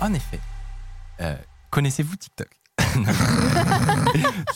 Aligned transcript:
En 0.00 0.12
effet, 0.14 0.40
euh, 1.20 1.36
connaissez-vous 1.70 2.16
TikTok? 2.16 2.48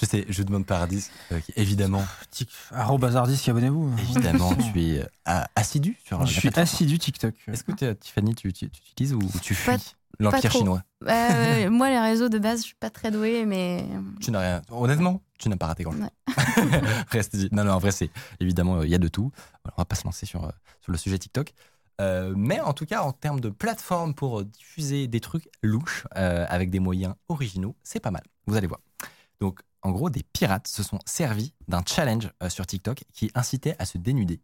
Je 0.01 0.07
sais, 0.07 0.25
je 0.29 0.43
demande 0.43 0.67
par 0.67 0.81
Ardis, 0.83 1.09
euh, 1.33 1.41
évidemment, 1.57 2.05
Tic, 2.31 2.51
arrobas 2.73 3.15
Ardis, 3.15 3.41
abonnez-vous. 3.49 3.95
évidemment, 3.99 4.55
tu 4.73 4.83
es 4.83 5.03
euh, 5.29 5.43
assidu 5.55 5.97
sur 6.05 6.19
la 6.19 6.25
Je 6.25 6.41
suis 6.41 6.51
assidu 6.57 6.99
TikTok. 6.99 7.35
Est-ce 7.49 7.63
que 7.65 7.73
tu- 7.73 7.95
Tiffany, 7.97 8.35
tu, 8.35 8.53
tu, 8.53 8.71
tu 8.71 8.81
utilises 8.93 9.15
ou 9.15 9.21
tu 9.43 9.55
fuis 9.55 9.77
l'empire 10.19 10.51
chinois? 10.51 10.83
Euh, 11.07 11.71
moi, 11.71 11.91
les 11.91 12.01
réseaux 12.01 12.29
de 12.29 12.39
base, 12.39 12.61
je 12.61 12.67
suis 12.67 12.75
pas 12.75 12.91
très 12.91 13.11
douée, 13.11 13.45
mais 13.47 13.87
Tu 14.21 14.31
n'as 14.31 14.41
rien. 14.41 14.63
Honnêtement, 14.71 15.23
tu 15.39 15.49
n'as 15.49 15.57
pas 15.57 15.67
raté 15.69 15.85
grand-chose. 15.85 16.03
Ouais. 16.03 16.35
Reste 17.11 17.37
dit. 17.37 17.49
Non, 17.53 17.65
non, 17.65 17.73
en 17.75 17.79
vrai, 17.79 17.93
c'est 17.93 18.11
évidemment, 18.41 18.79
euh, 18.79 18.87
il 18.87 18.91
y 18.91 18.95
a 18.95 18.99
de 18.99 19.09
tout. 19.09 19.31
Voilà, 19.63 19.75
on 19.77 19.81
va 19.83 19.85
pas 19.85 19.97
se 19.97 20.05
lancer 20.05 20.27
sur, 20.27 20.45
euh, 20.45 20.51
sur 20.81 20.91
le 20.93 20.99
sujet 20.99 21.19
TikTok. 21.19 21.53
Euh, 22.01 22.33
mais 22.37 22.61
en 22.61 22.73
tout 22.73 22.87
cas, 22.87 23.03
en 23.03 23.13
termes 23.13 23.41
de 23.41 23.51
plateforme 23.51 24.15
pour 24.15 24.45
diffuser 24.45 25.07
des 25.07 25.21
trucs 25.21 25.49
louches 25.63 26.07
euh, 26.17 26.45
avec 26.49 26.71
des 26.71 26.81
moyens 26.81 27.15
originaux, 27.29 27.77
c'est 27.83 28.01
pas 28.01 28.11
mal. 28.11 28.23
Vous 28.47 28.57
allez 28.57 28.67
voir. 28.67 28.81
Donc, 29.41 29.61
en 29.83 29.91
gros, 29.91 30.11
des 30.11 30.23
pirates 30.23 30.67
se 30.67 30.83
sont 30.83 30.99
servis 31.07 31.55
d'un 31.69 31.83
challenge 31.87 32.31
euh, 32.43 32.49
sur 32.49 32.67
TikTok 32.67 33.05
qui 33.13 33.31
incitait 33.35 33.77
à 33.79 33.85
se 33.85 33.99
dénuder. 33.99 34.41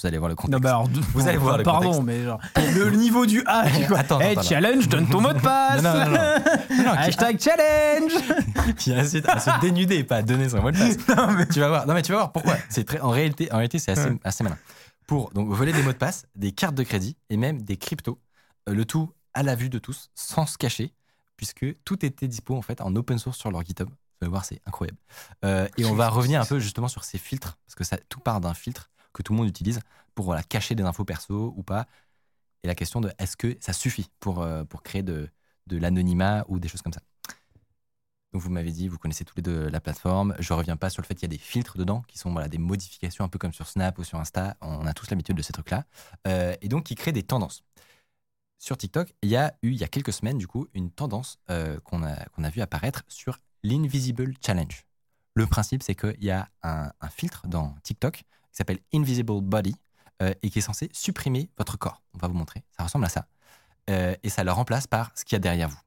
Vous 0.00 0.06
allez 0.08 0.18
voir 0.18 0.28
le 0.28 0.34
contexte. 0.34 0.52
Non, 0.52 0.58
bah 0.58 0.70
alors, 0.70 0.88
Vous 1.12 1.28
allez 1.28 1.38
voir 1.38 1.56
le 1.56 1.62
Pardon, 1.62 1.92
contexte. 1.92 2.02
mais 2.04 2.24
genre, 2.24 2.40
le 2.56 2.90
niveau 2.96 3.26
du 3.26 3.44
A. 3.46 3.60
Attends, 3.60 3.70
hey, 3.78 3.94
attends, 3.94 4.18
attends. 4.20 4.42
challenge, 4.42 4.88
donne 4.88 5.08
ton 5.08 5.20
mot 5.20 5.32
de 5.32 5.38
passe. 5.38 5.82
Non, 5.82 5.94
non, 6.84 6.90
Hashtag 6.96 7.38
challenge. 7.40 8.12
qui 8.76 8.92
incite 8.92 9.28
à 9.28 9.38
se 9.38 9.50
dénuder 9.60 9.98
et 9.98 10.04
pas 10.04 10.16
à 10.16 10.22
donner 10.22 10.48
son 10.48 10.60
mot 10.62 10.72
de 10.72 10.78
passe. 10.78 11.46
Tu 11.52 11.60
vas 11.60 11.68
voir. 11.68 11.86
Non 11.86 11.94
mais 11.94 12.02
tu 12.02 12.10
vas 12.10 12.18
voir 12.18 12.32
pourquoi. 12.32 12.56
C'est 12.68 12.84
très 12.84 12.98
en 13.00 13.10
réalité 13.10 13.48
en 13.52 13.56
réalité 13.56 13.78
c'est 13.78 13.92
assez, 13.92 14.10
assez 14.24 14.42
malin. 14.42 14.58
Pour 15.06 15.30
donc 15.32 15.48
voler 15.50 15.72
des 15.72 15.82
mots 15.82 15.92
de 15.92 15.98
passe, 15.98 16.26
des 16.34 16.52
cartes 16.52 16.74
de 16.74 16.82
crédit 16.82 17.16
et 17.28 17.36
même 17.36 17.62
des 17.62 17.76
cryptos, 17.76 18.18
euh, 18.68 18.74
le 18.74 18.84
tout 18.84 19.12
à 19.34 19.42
la 19.42 19.54
vue 19.54 19.68
de 19.68 19.78
tous, 19.78 20.10
sans 20.14 20.46
se 20.46 20.56
cacher, 20.56 20.94
puisque 21.36 21.66
tout 21.84 22.04
était 22.04 22.28
dispo 22.28 22.56
en 22.56 22.62
fait 22.62 22.80
en 22.80 22.94
open 22.96 23.18
source 23.18 23.36
sur 23.36 23.50
leur 23.50 23.62
GitHub. 23.64 23.88
Vous 23.88 23.94
allez 24.22 24.30
voir, 24.30 24.44
c'est 24.44 24.60
incroyable. 24.66 24.98
Euh, 25.44 25.68
et 25.76 25.84
on 25.84 25.94
va 25.94 26.08
revenir 26.08 26.40
un 26.40 26.46
peu 26.46 26.58
justement 26.58 26.88
sur 26.88 27.04
ces 27.04 27.18
filtres 27.18 27.58
parce 27.66 27.74
que 27.74 27.84
ça 27.84 27.98
tout 28.08 28.20
part 28.20 28.40
d'un 28.40 28.54
filtre 28.54 28.90
que 29.12 29.22
tout 29.22 29.32
le 29.32 29.38
monde 29.38 29.48
utilise 29.48 29.80
pour 30.14 30.34
cacher 30.48 30.74
des 30.74 30.84
infos 30.84 31.04
perso 31.04 31.52
ou 31.56 31.62
pas. 31.62 31.86
Et 32.62 32.66
la 32.66 32.74
question 32.74 33.00
de 33.00 33.12
est-ce 33.18 33.36
que 33.36 33.56
ça 33.60 33.72
suffit 33.72 34.08
pour, 34.20 34.42
euh, 34.42 34.64
créer 34.84 35.02
de 35.02 35.28
l'anonymat 35.68 36.44
ou 36.48 36.58
des 36.58 36.68
choses 36.68 36.82
comme 36.82 36.92
ça? 36.92 37.00
Donc 38.34 38.42
vous 38.42 38.50
m'avez 38.50 38.72
dit, 38.72 38.88
vous 38.88 38.98
connaissez 38.98 39.24
tous 39.24 39.36
les 39.36 39.42
deux 39.42 39.68
la 39.68 39.80
plateforme. 39.80 40.34
Je 40.40 40.52
reviens 40.52 40.76
pas 40.76 40.90
sur 40.90 41.00
le 41.00 41.06
fait 41.06 41.14
qu'il 41.14 41.22
y 41.22 41.32
a 41.32 41.36
des 41.36 41.38
filtres 41.38 41.78
dedans, 41.78 42.02
qui 42.08 42.18
sont 42.18 42.32
voilà, 42.32 42.48
des 42.48 42.58
modifications 42.58 43.24
un 43.24 43.28
peu 43.28 43.38
comme 43.38 43.52
sur 43.52 43.68
Snap 43.68 43.96
ou 43.96 44.02
sur 44.02 44.18
Insta. 44.18 44.56
On 44.60 44.86
a 44.86 44.92
tous 44.92 45.08
l'habitude 45.08 45.36
de 45.36 45.42
ces 45.42 45.52
trucs-là. 45.52 45.84
Euh, 46.26 46.56
et 46.60 46.66
donc 46.68 46.82
qui 46.82 46.96
créent 46.96 47.12
des 47.12 47.22
tendances. 47.22 47.62
Sur 48.58 48.76
TikTok, 48.76 49.14
il 49.22 49.28
y 49.28 49.36
a 49.36 49.54
eu, 49.62 49.70
il 49.70 49.76
y 49.76 49.84
a 49.84 49.88
quelques 49.88 50.12
semaines, 50.12 50.36
du 50.36 50.48
coup, 50.48 50.66
une 50.74 50.90
tendance 50.90 51.38
euh, 51.48 51.78
qu'on 51.84 52.02
a, 52.02 52.24
qu'on 52.30 52.42
a 52.42 52.50
vu 52.50 52.60
apparaître 52.60 53.04
sur 53.06 53.38
l'Invisible 53.62 54.34
Challenge. 54.44 54.84
Le 55.34 55.46
principe, 55.46 55.84
c'est 55.84 55.94
qu'il 55.94 56.24
y 56.24 56.32
a 56.32 56.48
un, 56.64 56.90
filtre 57.10 57.46
dans 57.46 57.76
TikTok 57.84 58.14
qui 58.16 58.24
s'appelle 58.50 58.80
Invisible 58.92 59.42
Body 59.42 59.76
euh, 60.22 60.34
et 60.42 60.50
qui 60.50 60.58
est 60.58 60.62
censé 60.62 60.88
supprimer 60.92 61.50
votre 61.56 61.76
corps. 61.76 62.02
On 62.14 62.18
va 62.18 62.26
vous 62.26 62.34
montrer. 62.34 62.64
Ça 62.76 62.82
ressemble 62.82 63.04
à 63.04 63.10
ça. 63.10 63.28
Et 63.86 64.28
ça 64.28 64.42
le 64.42 64.50
remplace 64.50 64.88
par 64.88 65.12
ce 65.14 65.24
qu'il 65.24 65.36
y 65.36 65.36
a 65.36 65.40
derrière 65.40 65.68
vous. 65.68 65.80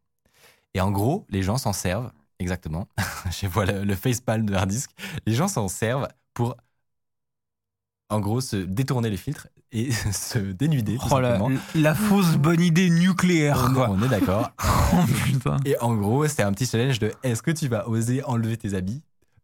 Et 0.76 0.80
en 0.82 0.92
gros, 0.92 1.26
les 1.30 1.42
gens 1.42 1.58
s'en 1.58 1.74
servent, 1.74 2.12
exactement. 2.40 2.88
Je 3.32 3.48
vois 3.48 3.66
le, 3.66 3.84
le 3.84 3.96
facepalm 3.96 4.46
de 4.46 4.54
hard 4.54 4.70
disk. 4.70 4.92
Les 5.26 5.34
gens 5.34 5.48
s'en 5.48 5.68
servent 5.68 6.08
pour, 6.34 6.56
en 8.10 8.20
gros, 8.20 8.42
se 8.42 8.56
détourner 8.58 9.10
les 9.10 9.18
filtres 9.18 9.48
et 9.72 9.92
se 10.12 10.40
dénuder. 10.40 10.98
tout 10.98 11.08
Oh 11.12 11.20
la, 11.20 11.40
la 11.76 11.94
fausse 11.96 12.38
bonne 12.38 12.62
idée 12.62 12.90
nucléaire, 12.90 13.68
On, 13.70 13.74
quoi. 13.74 13.90
on 13.90 14.02
est 14.04 14.10
d'accord. 14.10 14.52
Oh, 14.94 15.04
putain. 15.26 15.58
Et 15.66 15.78
en 15.82 15.96
gros, 15.96 16.26
c'est 16.30 16.44
un 16.44 16.54
petit 16.54 16.66
challenge 16.66 17.00
de 17.00 17.12
est-ce 17.22 17.42
que 17.44 17.52
tu 17.52 17.68
vas 17.68 17.90
oser 17.90 18.24
enlever 18.24 18.56
tes 18.56 18.74
habits 18.74 19.02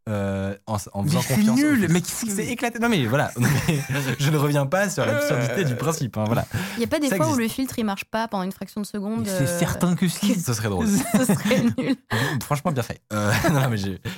euh, 0.10 0.56
en, 0.68 0.74
en 0.74 0.78
faisant 0.78 1.20
Mais 1.20 1.22
c'est 1.22 1.36
confiance 1.36 1.60
au 1.60 1.64
nul, 1.64 1.88
mais 1.90 2.02
c'est 2.04 2.46
éclaté? 2.48 2.80
Non 2.80 2.90
mais 2.90 3.06
voilà, 3.06 3.32
Mais 3.38 3.48
je 4.20 4.30
ne 4.30 4.38
reviens 4.38 4.66
pas 4.66 4.90
sur 4.90 5.06
l'absurdité 5.06 5.64
du 5.64 5.76
principe. 5.76 6.18
hein, 6.18 6.26
voilà, 6.26 6.46
il 6.76 6.80
n'y 6.80 6.84
a 6.84 6.88
pas 6.88 7.00
des 7.00 7.08
Ça 7.10 7.16
fois 7.16 7.32
où 7.32 7.36
le 7.36 7.48
filtre 7.48 7.80
il 7.80 7.86
marche 7.86 8.06
pas 8.06 8.28
pendant 8.28 8.44
une 8.44 8.52
fraction 8.52 8.82
de 8.82 8.86
seconde. 8.86 9.26
C'est 9.26 9.48
euh, 9.48 9.60
certain 9.60 9.96
que 9.96 10.08
si. 10.08 10.40
ce 10.40 10.54
serait 10.54 10.70
drôle. 10.70 10.88
Ce 11.14 11.26
serait 11.26 11.62
nul. 11.78 11.96
Franchement, 12.44 12.72
bien 12.72 12.84
fait. 12.84 13.02
Euh, 13.14 13.32
non, 13.52 13.70
mais 13.70 13.78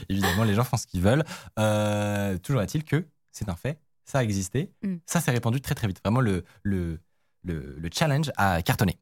évidemment, 0.10 0.44
les 0.44 0.54
gens 0.56 0.64
font 0.64 0.78
ce 0.78 0.88
qu'ils 0.88 1.02
veulent. 1.02 1.24
Euh, 1.60 2.38
toujours 2.40 2.62
est-il 2.62 2.84
que 2.84 3.06
c'est 3.32 3.50
un 3.50 3.56
fait, 3.56 3.80
ça 4.06 4.20
a 4.20 4.24
existé, 4.24 4.72
Mm. 4.84 4.96
ça 5.06 5.20
s'est 5.22 5.32
répandu 5.32 5.62
très 5.62 5.76
très 5.76 5.88
vite. 5.88 6.00
Vraiment, 6.04 6.22
le, 6.22 6.44
le, 6.64 7.00
le, 7.44 7.76
le 7.78 7.90
challenge 7.94 8.32
a 8.38 8.62
cartonné. 8.62 8.98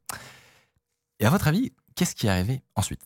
Et 1.19 1.25
à 1.25 1.29
votre 1.29 1.47
avis, 1.47 1.71
qu'est-ce 1.95 2.15
qui 2.15 2.27
est 2.27 2.29
arrivé 2.29 2.61
ensuite? 2.75 3.01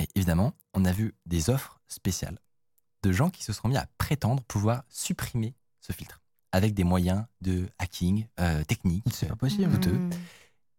Et 0.00 0.08
évidemment, 0.14 0.52
on 0.74 0.84
a 0.84 0.92
vu 0.92 1.14
des 1.26 1.50
offres 1.50 1.80
spéciales 1.88 2.38
de 3.02 3.12
gens 3.12 3.30
qui 3.30 3.42
se 3.44 3.52
sont 3.52 3.68
mis 3.68 3.76
à 3.76 3.86
prétendre 3.98 4.42
pouvoir 4.44 4.82
supprimer 4.88 5.54
ce 5.80 5.92
filtre 5.92 6.20
avec 6.52 6.74
des 6.74 6.84
moyens 6.84 7.24
de 7.42 7.68
hacking 7.78 8.26
euh, 8.40 8.64
techniques. 8.64 9.04
C'est 9.12 9.28
pas 9.28 9.36
possible. 9.36 9.70
douteux. 9.72 9.92
Hmm. 9.98 10.10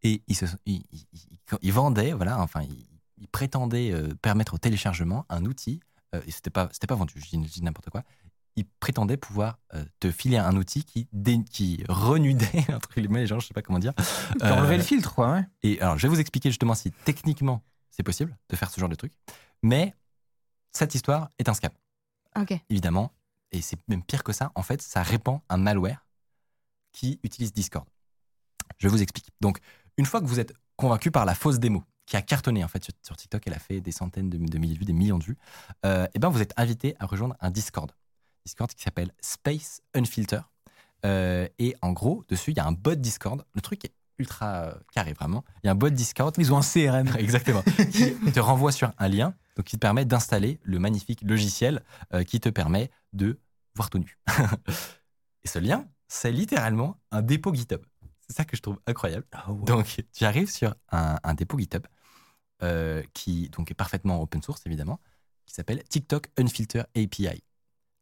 Et 0.03 0.21
ils, 0.27 0.35
se, 0.35 0.45
ils, 0.65 0.83
ils- 0.91 1.07
ils- 1.13 1.39
ils 1.61 1.73
vendaient, 1.73 2.13
voilà, 2.13 2.39
enfin, 2.39 2.61
ils, 2.63 2.85
ils 3.17 3.27
prétendaient 3.27 3.91
euh, 3.91 4.13
permettre 4.21 4.53
au 4.53 4.57
téléchargement 4.57 5.25
un 5.29 5.45
outil, 5.45 5.79
euh, 6.15 6.21
et 6.25 6.31
c'était 6.31 6.49
pas, 6.49 6.69
c'était 6.71 6.87
pas 6.87 6.95
vendu, 6.95 7.13
je 7.19 7.37
dis, 7.37 7.61
n'importe 7.63 7.89
quoi. 7.89 8.03
Ils 8.55 8.65
prétendaient 8.79 9.17
pouvoir 9.17 9.59
euh, 9.75 9.83
te 9.99 10.09
filer 10.11 10.37
un 10.37 10.55
outil 10.55 10.83
qui, 10.83 11.07
dé- 11.13 11.43
qui 11.49 11.83
renudait, 11.89 12.65
entre 12.73 12.93
guillemets, 12.95 13.21
les 13.21 13.27
gens, 13.27 13.39
je 13.39 13.47
sais 13.47 13.53
pas 13.53 13.61
comment 13.61 13.79
dire. 13.79 13.93
Euh, 14.41 14.51
enlevé 14.51 14.77
le 14.77 14.83
filtre, 14.83 15.13
quoi, 15.13 15.33
ouais. 15.33 15.43
et 15.63 15.79
alors, 15.81 15.97
je 15.97 16.03
vais 16.07 16.13
vous 16.13 16.19
expliquer 16.19 16.49
justement 16.49 16.73
si 16.75 16.91
techniquement 17.05 17.63
c'est 17.91 18.03
possible 18.03 18.35
de 18.49 18.55
faire 18.55 18.69
ce 18.71 18.79
genre 18.79 18.89
de 18.89 18.95
truc, 18.95 19.13
mais 19.63 19.95
cette 20.71 20.95
histoire 20.95 21.29
est 21.39 21.49
un 21.49 21.53
scam 21.53 21.71
Évidemment, 22.69 23.11
et 23.51 23.61
c'est 23.61 23.77
même 23.87 24.03
pire 24.03 24.23
que 24.23 24.33
ça, 24.33 24.51
en 24.55 24.63
fait, 24.63 24.81
ça 24.81 25.03
répand 25.03 25.39
un 25.49 25.57
malware 25.57 26.05
qui 26.91 27.19
utilise 27.23 27.53
Discord. 27.53 27.85
Je 28.77 28.87
vous 28.87 29.01
explique. 29.01 29.29
Donc, 29.41 29.59
une 29.97 30.05
fois 30.05 30.21
que 30.21 30.25
vous 30.25 30.39
êtes 30.39 30.53
convaincu 30.75 31.11
par 31.11 31.25
la 31.25 31.35
fausse 31.35 31.59
démo, 31.59 31.83
qui 32.05 32.15
a 32.15 32.21
cartonné 32.21 32.63
en 32.63 32.67
fait 32.67 32.83
sur, 32.83 32.93
sur 33.03 33.15
TikTok, 33.15 33.43
elle 33.45 33.53
a 33.53 33.59
fait 33.59 33.81
des 33.81 33.91
centaines 33.91 34.29
de, 34.29 34.37
de 34.37 34.57
milliers 34.57 34.73
de 34.73 34.79
vues, 34.79 34.85
des 34.85 34.93
millions 34.93 35.17
de 35.17 35.23
vues, 35.23 35.37
euh, 35.85 36.07
et 36.13 36.19
ben 36.19 36.29
vous 36.29 36.41
êtes 36.41 36.53
invité 36.57 36.95
à 36.99 37.05
rejoindre 37.05 37.35
un 37.39 37.51
Discord. 37.51 37.91
Discord 38.45 38.71
qui 38.71 38.81
s'appelle 38.81 39.11
Space 39.21 39.81
Unfilter. 39.93 40.39
Euh, 41.05 41.47
et 41.59 41.75
en 41.81 41.91
gros, 41.91 42.23
dessus, 42.29 42.51
il 42.51 42.57
y 42.57 42.59
a 42.59 42.65
un 42.65 42.71
bot 42.71 42.95
Discord. 42.95 43.43
Le 43.53 43.61
truc 43.61 43.83
est 43.85 43.93
ultra 44.17 44.63
euh, 44.63 44.73
carré, 44.93 45.13
vraiment. 45.13 45.43
Il 45.63 45.67
y 45.67 45.69
a 45.69 45.73
un 45.73 45.75
bot 45.75 45.89
Discord 45.89 46.33
Ils 46.37 46.53
ont 46.53 46.57
un 46.57 46.61
CRM. 46.61 47.15
Exactement. 47.19 47.61
qui 47.91 48.31
te 48.31 48.39
renvoie 48.39 48.71
sur 48.71 48.91
un 48.97 49.07
lien, 49.09 49.35
donc 49.57 49.65
qui 49.65 49.75
te 49.75 49.79
permet 49.81 50.05
d'installer 50.05 50.59
le 50.63 50.79
magnifique 50.79 51.21
logiciel 51.23 51.83
euh, 52.13 52.23
qui 52.23 52.39
te 52.39 52.47
permet 52.49 52.89
de 53.13 53.39
voir 53.75 53.89
tout 53.89 53.97
nu. 53.99 54.17
Et 55.43 55.47
ce 55.47 55.59
lien, 55.59 55.85
c'est 56.07 56.31
littéralement 56.31 56.97
un 57.11 57.21
dépôt 57.21 57.53
GitHub. 57.53 57.81
C'est 58.27 58.35
ça 58.35 58.45
que 58.45 58.55
je 58.55 58.61
trouve 58.61 58.79
incroyable. 58.87 59.25
Donc, 59.63 60.01
tu 60.13 60.25
arrives 60.25 60.51
sur 60.51 60.75
un, 60.91 61.17
un 61.23 61.33
dépôt 61.33 61.57
GitHub 61.57 61.85
euh, 62.63 63.01
qui 63.13 63.49
donc 63.49 63.71
est 63.71 63.75
parfaitement 63.75 64.21
open 64.21 64.41
source, 64.41 64.61
évidemment, 64.65 64.99
qui 65.45 65.53
s'appelle 65.55 65.81
TikTok 65.83 66.27
Unfilter 66.37 66.81
API. 66.95 67.41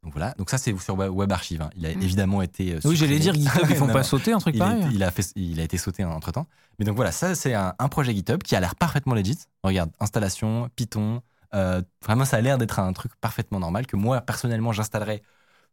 Donc 0.04 0.14
voilà, 0.14 0.34
donc 0.38 0.50
ça 0.52 0.58
c'est 0.60 0.78
sur 0.80 0.96
Web 0.98 1.32
Archive. 1.32 1.62
hein. 1.64 1.70
Il 1.76 1.86
a 1.86 1.90
Mm. 1.96 2.02
évidemment 2.02 2.42
été. 2.42 2.74
euh, 2.76 2.80
Oui, 2.86 2.96
j'allais 2.96 3.18
dire, 3.20 3.34
GitHub, 3.34 3.66
ils 3.70 3.76
font 3.76 3.88
Non, 3.88 3.94
pas 3.94 4.04
sauter 4.04 4.34
un 4.34 4.38
truc 4.40 4.54
Il, 4.56 4.60
pareil. 4.60 4.84
est- 4.84 4.92
il 4.94 5.04
a 5.04 5.10
fait, 5.12 5.26
il 5.36 5.60
a 5.60 5.64
été 5.64 5.78
sauté 5.78 6.04
entre 6.04 6.32
temps. 6.32 6.48
Mais 6.80 6.86
donc 6.86 6.96
voilà, 6.96 7.12
ça 7.12 7.34
c'est 7.36 7.54
un, 7.56 7.74
un 7.80 7.88
projet 7.90 8.14
GitHub 8.14 8.42
qui 8.44 8.56
a 8.56 8.60
l'air 8.60 8.76
parfaitement 8.76 9.16
legit. 9.16 9.38
Regarde, 9.64 9.92
installation, 10.00 10.70
Python. 10.76 11.22
Euh, 11.54 11.82
vraiment, 12.04 12.26
ça 12.26 12.38
a 12.38 12.42
l'air 12.42 12.58
d'être 12.58 12.80
un 12.80 12.92
truc 12.94 13.16
parfaitement 13.18 13.60
normal 13.60 13.88
que 13.88 13.96
moi 13.96 14.22
personnellement 14.22 14.72
j'installerais 14.72 15.22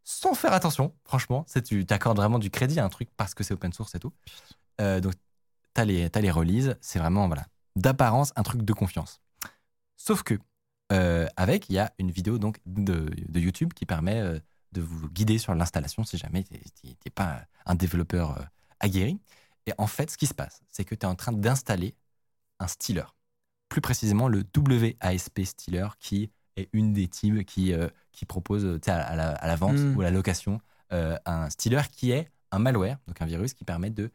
sans 0.04 0.34
faire 0.34 0.52
attention. 0.52 0.94
Franchement, 1.04 1.46
tu 1.66 1.86
t'accordes 1.86 2.18
vraiment 2.18 2.38
du 2.38 2.50
crédit 2.50 2.80
à 2.80 2.84
un 2.84 2.88
truc 2.88 3.10
parce 3.16 3.34
que 3.34 3.44
c'est 3.44 3.54
open 3.54 3.72
source 3.72 3.94
et 3.94 4.00
tout. 4.00 4.12
Euh, 4.80 5.00
donc 5.00 5.14
t'as 5.74 5.84
les 5.84 6.10
t'as 6.10 6.20
les 6.20 6.30
releases, 6.30 6.76
c'est 6.80 6.98
vraiment 6.98 7.26
voilà 7.28 7.46
d'apparence 7.76 8.32
un 8.36 8.42
truc 8.42 8.62
de 8.62 8.72
confiance. 8.72 9.20
Sauf 9.96 10.22
que 10.22 10.38
euh, 10.92 11.26
avec 11.36 11.68
il 11.70 11.74
y 11.74 11.78
a 11.78 11.92
une 11.98 12.10
vidéo 12.10 12.38
donc 12.38 12.58
de, 12.66 13.10
de 13.28 13.40
YouTube 13.40 13.72
qui 13.74 13.86
permet 13.86 14.22
de 14.72 14.80
vous 14.80 15.08
guider 15.10 15.38
sur 15.38 15.54
l'installation 15.54 16.04
si 16.04 16.18
jamais 16.18 16.42
t'es- 16.44 16.60
t'es 17.00 17.10
pas 17.10 17.42
un 17.66 17.74
développeur 17.74 18.46
aguerri. 18.80 19.20
Et 19.66 19.72
en 19.78 19.86
fait, 19.86 20.10
ce 20.10 20.18
qui 20.18 20.26
se 20.26 20.34
passe, 20.34 20.60
c'est 20.68 20.84
que 20.84 20.94
tu 20.94 21.02
es 21.02 21.08
en 21.08 21.14
train 21.14 21.32
d'installer 21.32 21.94
un 22.60 22.66
stealer. 22.68 23.14
Plus 23.72 23.80
précisément, 23.80 24.28
le 24.28 24.44
WASP 24.54 25.40
stealer, 25.44 25.96
qui 25.98 26.30
est 26.56 26.68
une 26.74 26.92
des 26.92 27.08
teams 27.08 27.42
qui, 27.42 27.72
euh, 27.72 27.88
qui 28.12 28.26
propose 28.26 28.78
à, 28.86 28.94
à 29.00 29.16
la, 29.16 29.30
à 29.30 29.46
la 29.46 29.56
vente 29.56 29.78
Mm. 29.78 29.96
ou 29.96 30.00
à 30.02 30.04
la 30.04 30.10
location 30.10 30.60
euh, 30.92 31.16
un 31.24 31.48
stealer 31.48 31.88
qui 31.90 32.10
est 32.10 32.30
un 32.50 32.58
malware, 32.58 32.98
donc 33.06 33.22
un 33.22 33.24
virus 33.24 33.54
qui 33.54 33.64
permet 33.64 33.88
de 33.88 34.10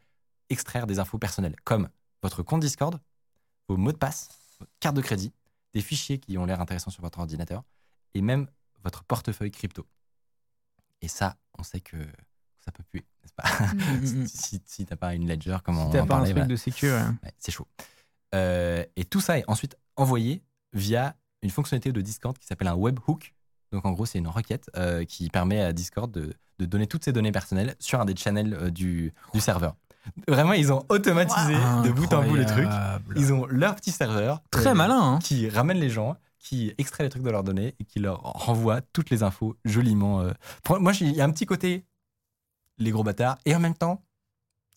extraire 0.48 0.86
des 0.86 1.00
infos 1.00 1.18
personnelles, 1.18 1.56
comme 1.64 1.88
votre 2.22 2.44
compte 2.44 2.60
Discord, 2.60 3.00
vos 3.68 3.76
mots 3.76 3.90
de 3.90 3.96
passe, 3.96 4.28
votre 4.60 4.70
carte 4.78 4.94
de 4.94 5.00
crédit, 5.02 5.32
des 5.74 5.80
fichiers 5.80 6.18
qui 6.18 6.38
ont 6.38 6.46
l'air 6.46 6.60
intéressants 6.60 6.92
sur 6.92 7.02
votre 7.02 7.18
ordinateur, 7.18 7.64
et 8.14 8.22
même 8.22 8.46
votre 8.84 9.02
portefeuille 9.02 9.50
crypto. 9.50 9.84
Et 11.02 11.08
ça, 11.08 11.36
on 11.58 11.64
sait 11.64 11.80
que 11.80 11.96
ça 12.64 12.70
peut 12.70 12.84
puer, 12.84 13.04
n'est-ce 13.22 13.32
pas? 13.34 13.42
Mm, 13.74 14.22
mm. 14.22 14.26
Si, 14.28 14.62
si 14.64 14.86
t'as 14.86 14.94
pas 14.96 15.14
une 15.16 15.26
ledger, 15.28 15.56
comme 15.64 15.78
on 15.78 15.86
Si 15.86 15.92
t'as 15.96 16.02
en 16.02 16.06
pas 16.06 16.18
un 16.18 16.24
truc 16.32 16.46
de 16.46 16.56
sécu. 16.56 16.86
ouais. 16.86 17.02
Ouais, 17.24 17.32
c'est 17.38 17.50
chaud. 17.50 17.66
Euh, 18.34 18.84
et 18.96 19.04
tout 19.04 19.20
ça 19.20 19.38
est 19.38 19.44
ensuite 19.48 19.76
envoyé 19.96 20.42
via 20.72 21.16
une 21.42 21.50
fonctionnalité 21.50 21.92
de 21.92 22.00
Discord 22.00 22.36
qui 22.38 22.46
s'appelle 22.46 22.68
un 22.68 22.74
webhook. 22.74 23.34
Donc 23.72 23.84
en 23.84 23.92
gros, 23.92 24.06
c'est 24.06 24.18
une 24.18 24.28
requête 24.28 24.70
euh, 24.76 25.04
qui 25.04 25.28
permet 25.28 25.62
à 25.62 25.72
Discord 25.72 26.10
de, 26.10 26.32
de 26.58 26.66
donner 26.66 26.86
toutes 26.86 27.04
ses 27.04 27.12
données 27.12 27.32
personnelles 27.32 27.74
sur 27.78 28.00
un 28.00 28.04
des 28.04 28.16
channels 28.16 28.54
euh, 28.54 28.70
du, 28.70 29.12
du 29.34 29.40
serveur. 29.40 29.76
Vraiment, 30.26 30.54
ils 30.54 30.72
ont 30.72 30.84
automatisé 30.88 31.54
de 31.54 31.90
bout 31.90 32.12
en 32.14 32.22
bout 32.22 32.36
le 32.36 32.46
truc. 32.46 32.64
Incroyable. 32.64 33.14
Ils 33.16 33.32
ont 33.32 33.46
leur 33.46 33.74
petit 33.74 33.90
serveur. 33.90 34.42
Très 34.50 34.74
malin. 34.74 35.00
Hein. 35.00 35.18
Qui 35.18 35.50
ramène 35.50 35.78
les 35.78 35.90
gens, 35.90 36.16
qui 36.38 36.72
extrait 36.78 37.04
les 37.04 37.10
trucs 37.10 37.22
de 37.22 37.30
leurs 37.30 37.44
données 37.44 37.74
et 37.78 37.84
qui 37.84 37.98
leur 37.98 38.20
renvoie 38.20 38.80
toutes 38.80 39.10
les 39.10 39.22
infos 39.22 39.56
joliment. 39.66 40.24
Moi, 40.70 40.92
il 41.00 41.12
y 41.12 41.20
a 41.20 41.24
un 41.24 41.30
petit 41.30 41.44
côté 41.44 41.84
les 42.78 42.90
gros 42.90 43.04
bâtards 43.04 43.38
et 43.44 43.54
en 43.54 43.60
même 43.60 43.74
temps, 43.74 44.02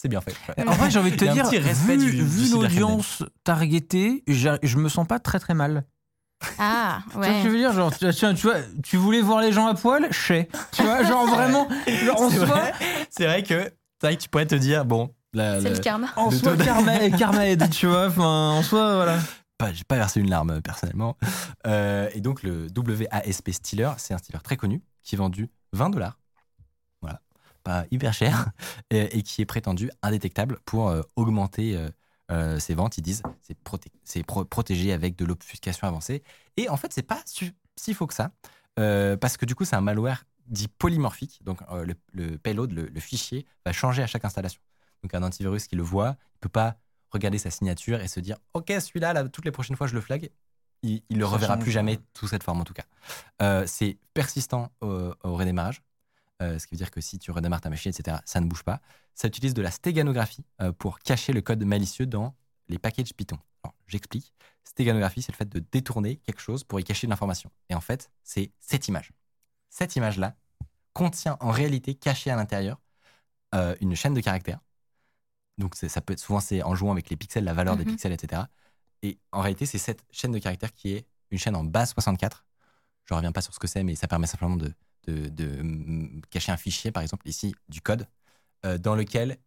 c'est 0.02 0.08
bien 0.10 0.22
fait. 0.22 0.36
En 0.68 0.72
vrai, 0.72 0.90
j'ai 0.90 1.00
envie 1.00 1.12
de 1.12 1.16
te 1.16 1.26
dire, 1.26 1.48
vu, 1.50 1.98
du- 1.98 2.24
vu 2.24 2.50
l'audience 2.52 3.24
targetée, 3.44 4.24
je 4.28 4.78
me 4.78 4.90
sens 4.90 5.06
pas 5.08 5.20
très 5.20 5.40
très 5.40 5.54
mal. 5.54 5.86
Ah, 6.58 7.04
Tu 7.12 7.18
vois 7.18 7.26
ce 7.26 7.30
que 7.30 7.36
je 7.38 7.44
ouais. 7.44 7.50
veux 7.50 7.58
dire 7.58 7.72
genre, 7.74 7.96
tu, 7.96 8.10
tu- 8.12 8.34
tu 8.34 8.48
vois, 8.48 8.56
tu 8.84 8.98
voulais 8.98 9.22
voir 9.22 9.42
les 9.42 9.52
gens 9.52 9.68
à 9.68 9.76
poil 9.76 10.12
Chez. 10.12 10.50
Tu 10.72 10.82
vois, 10.82 11.04
genre 11.04 11.28
vraiment, 11.28 11.68
genre, 12.04 12.20
en 12.22 12.30
C'est 12.32 12.38
soi, 12.38 12.46
vrai, 12.48 12.74
c'est 13.12 13.26
vrai 13.28 13.44
que 13.44 13.72
c'est 14.02 14.08
vrai 14.08 14.18
que 14.18 14.22
tu 14.24 14.30
pourrais 14.30 14.48
te 14.48 14.56
dire 14.56 14.84
bon, 14.84 15.14
la- 15.34 15.62
C'est 15.62 15.70
le 15.70 15.78
karma. 15.78 16.08
en 16.16 16.32
Le 16.32 16.38
soi, 16.38 16.58
karma, 16.58 17.10
karma 17.12 17.48
aide, 17.48 17.70
tu 17.70 17.86
vois. 17.86 18.08
Enfin, 18.08 18.24
en 18.58 18.64
soi, 18.64 18.96
voilà. 18.96 19.20
pas, 19.60 19.72
j'ai 19.72 19.84
pas 19.84 19.98
versé 19.98 20.20
une 20.20 20.32
larme 20.32 20.62
personnellement. 20.64 21.16
Euh, 21.68 22.10
et 22.16 22.22
donc 22.22 22.42
le 22.42 22.68
WASP 22.76 23.52
Stealer, 23.52 23.92
c'est 23.98 24.16
un 24.16 24.18
stealer 24.18 24.42
très 24.42 24.58
connu 24.58 24.82
qui 25.04 25.14
est 25.14 25.20
vendu 25.20 25.48
20 25.74 25.92
dollars. 25.92 26.18
Pas 27.64 27.86
hyper 27.92 28.14
cher 28.14 28.52
et, 28.90 29.18
et 29.18 29.24
qui 29.24 29.42
est 29.42 29.46
prétendu 29.46 29.92
indétectable 30.02 30.60
pour 30.66 30.90
euh, 30.90 31.02
augmenter 31.16 31.76
euh, 31.78 31.90
euh, 32.32 32.60
ses 32.60 32.74
ventes. 32.74 32.98
Ils 32.98 33.02
disent 33.04 33.24
c'est 33.42 33.58
proté- 33.64 33.92
c'est 34.04 34.24
pro- 34.24 34.46
protégé 34.46 34.94
avec 34.94 35.16
de 35.16 35.26
l'obfuscation 35.26 35.88
avancée. 35.88 36.24
Et 36.58 36.70
en 36.70 36.78
fait, 36.78 36.92
c'est 36.94 37.04
pas 37.04 37.22
si 37.26 37.94
faux 37.94 38.08
que 38.08 38.14
ça 38.14 38.32
parce 38.76 39.38
que 39.38 39.46
du 39.46 39.54
coup, 39.54 39.64
c'est 39.66 39.76
un 39.76 39.82
malware 39.82 40.24
dit 40.48 40.68
polymorphique. 40.68 41.40
Donc 41.44 41.60
le, 41.86 41.94
le 42.14 42.38
payload, 42.38 42.72
le, 42.72 42.88
le 42.88 43.00
fichier, 43.00 43.46
va 43.66 43.72
changer 43.74 44.02
à 44.02 44.08
chaque 44.08 44.26
installation. 44.26 44.62
Donc 45.04 45.14
un 45.14 45.22
antivirus 45.24 45.68
qui 45.68 45.76
le 45.76 45.84
voit, 45.84 46.16
il 46.36 46.40
peut 46.40 46.50
pas 46.50 46.78
regarder 47.12 47.38
sa 47.38 47.52
signature 47.52 48.02
et 48.02 48.08
se 48.08 48.20
dire 48.20 48.38
ok 48.54 48.72
celui-là 48.80 49.14
là, 49.14 49.28
toutes 49.28 49.46
les 49.46 49.52
prochaines 49.52 49.76
fois 49.76 49.86
je 49.86 49.94
le 49.96 50.00
flag 50.02 50.30
il, 50.82 51.04
il 51.10 51.18
le 51.18 51.26
reverra 51.26 51.58
plus 51.58 51.72
jamais 51.72 52.00
sous 52.18 52.28
cette 52.28 52.42
forme 52.44 52.62
en 52.62 52.64
tout 52.64 52.74
cas 52.74 52.86
Euh, 53.42 53.66
c'est 53.68 53.98
persistant 54.14 54.72
au, 54.82 55.12
au 55.24 55.36
redémarrage 55.36 55.82
euh, 56.42 56.60
ce 56.60 56.68
qui 56.68 56.76
veut 56.76 56.78
dire 56.80 56.92
que 56.92 57.00
si 57.02 57.20
tu 57.20 57.32
redémarres 57.32 57.62
ta 57.62 57.70
machine 57.70 57.92
etc 57.92 58.18
ça 58.26 58.40
ne 58.42 58.48
bouge 58.48 58.64
pas 58.64 58.82
ça 59.16 59.28
utilise 59.28 59.54
de 59.54 59.62
la 59.62 59.72
stéganographie 59.72 60.44
euh, 60.62 60.72
pour 60.72 61.00
cacher 61.00 61.32
le 61.34 61.42
code 61.42 61.64
malicieux 61.64 62.06
dans 62.06 62.36
les 62.68 62.78
packages 62.80 63.14
Python 63.14 63.38
alors 63.64 63.76
j'explique 63.88 64.34
stéganographie 64.64 65.22
c'est 65.22 65.32
le 65.32 65.38
fait 65.38 65.50
de 65.50 65.60
détourner 65.72 66.18
quelque 66.18 66.42
chose 66.42 66.64
pour 66.64 66.80
y 66.80 66.84
cacher 66.84 67.08
de 67.08 67.12
l'information 67.12 67.50
et 67.70 67.76
en 67.76 67.82
fait 67.82 68.12
c'est 68.24 68.52
cette 68.60 68.88
image 68.88 69.12
cette 69.70 69.96
image 69.96 70.18
là 70.18 70.36
contient 70.94 71.38
en 71.40 71.52
réalité 71.52 71.96
caché 71.96 72.32
à 72.32 72.36
l'intérieur 72.36 72.82
euh, 73.56 73.76
une 73.82 73.96
chaîne 73.96 74.14
de 74.14 74.22
caractères 74.22 74.60
donc 75.58 75.76
ça 75.76 76.02
peut 76.02 76.14
être 76.14 76.20
souvent 76.20 76.40
c'est 76.40 76.64
en 76.64 76.74
jouant 76.76 76.92
avec 76.92 77.10
les 77.10 77.18
pixels, 77.18 77.44
la 77.44 77.54
valeur 77.54 77.78
des 77.78 77.86
Mhm. 77.86 77.92
pixels, 77.92 78.14
etc. 78.14 78.44
Et 79.04 79.20
en 79.32 79.42
réalité, 79.42 79.66
c'est 79.66 79.78
cette 79.78 80.04
chaîne 80.10 80.32
de 80.32 80.40
caractères 80.40 80.74
qui 80.74 80.94
est 80.94 81.06
une 81.30 81.38
chaîne 81.38 81.56
en 81.56 81.64
base 81.64 81.94
64. 81.94 82.46
Je 83.06 83.14
reviens 83.14 83.32
pas 83.32 83.42
sur 83.42 83.54
ce 83.54 83.60
que 83.60 83.68
c'est, 83.68 83.84
mais 83.84 83.96
ça 83.96 84.08
permet 84.08 84.28
simplement 84.28 84.56
de, 84.56 84.74
de, 85.08 85.30
de, 85.30 85.62
mm, 85.62 86.22
cacher 86.30 86.52
un 86.52 86.58
fichier, 86.58 86.92
par 86.92 87.04
exemple 87.04 87.28
ici, 87.28 87.54
du 87.70 87.82
code, 87.82 88.08
euh, 88.66 88.78
dans 88.78 88.96
lequel 88.96 89.38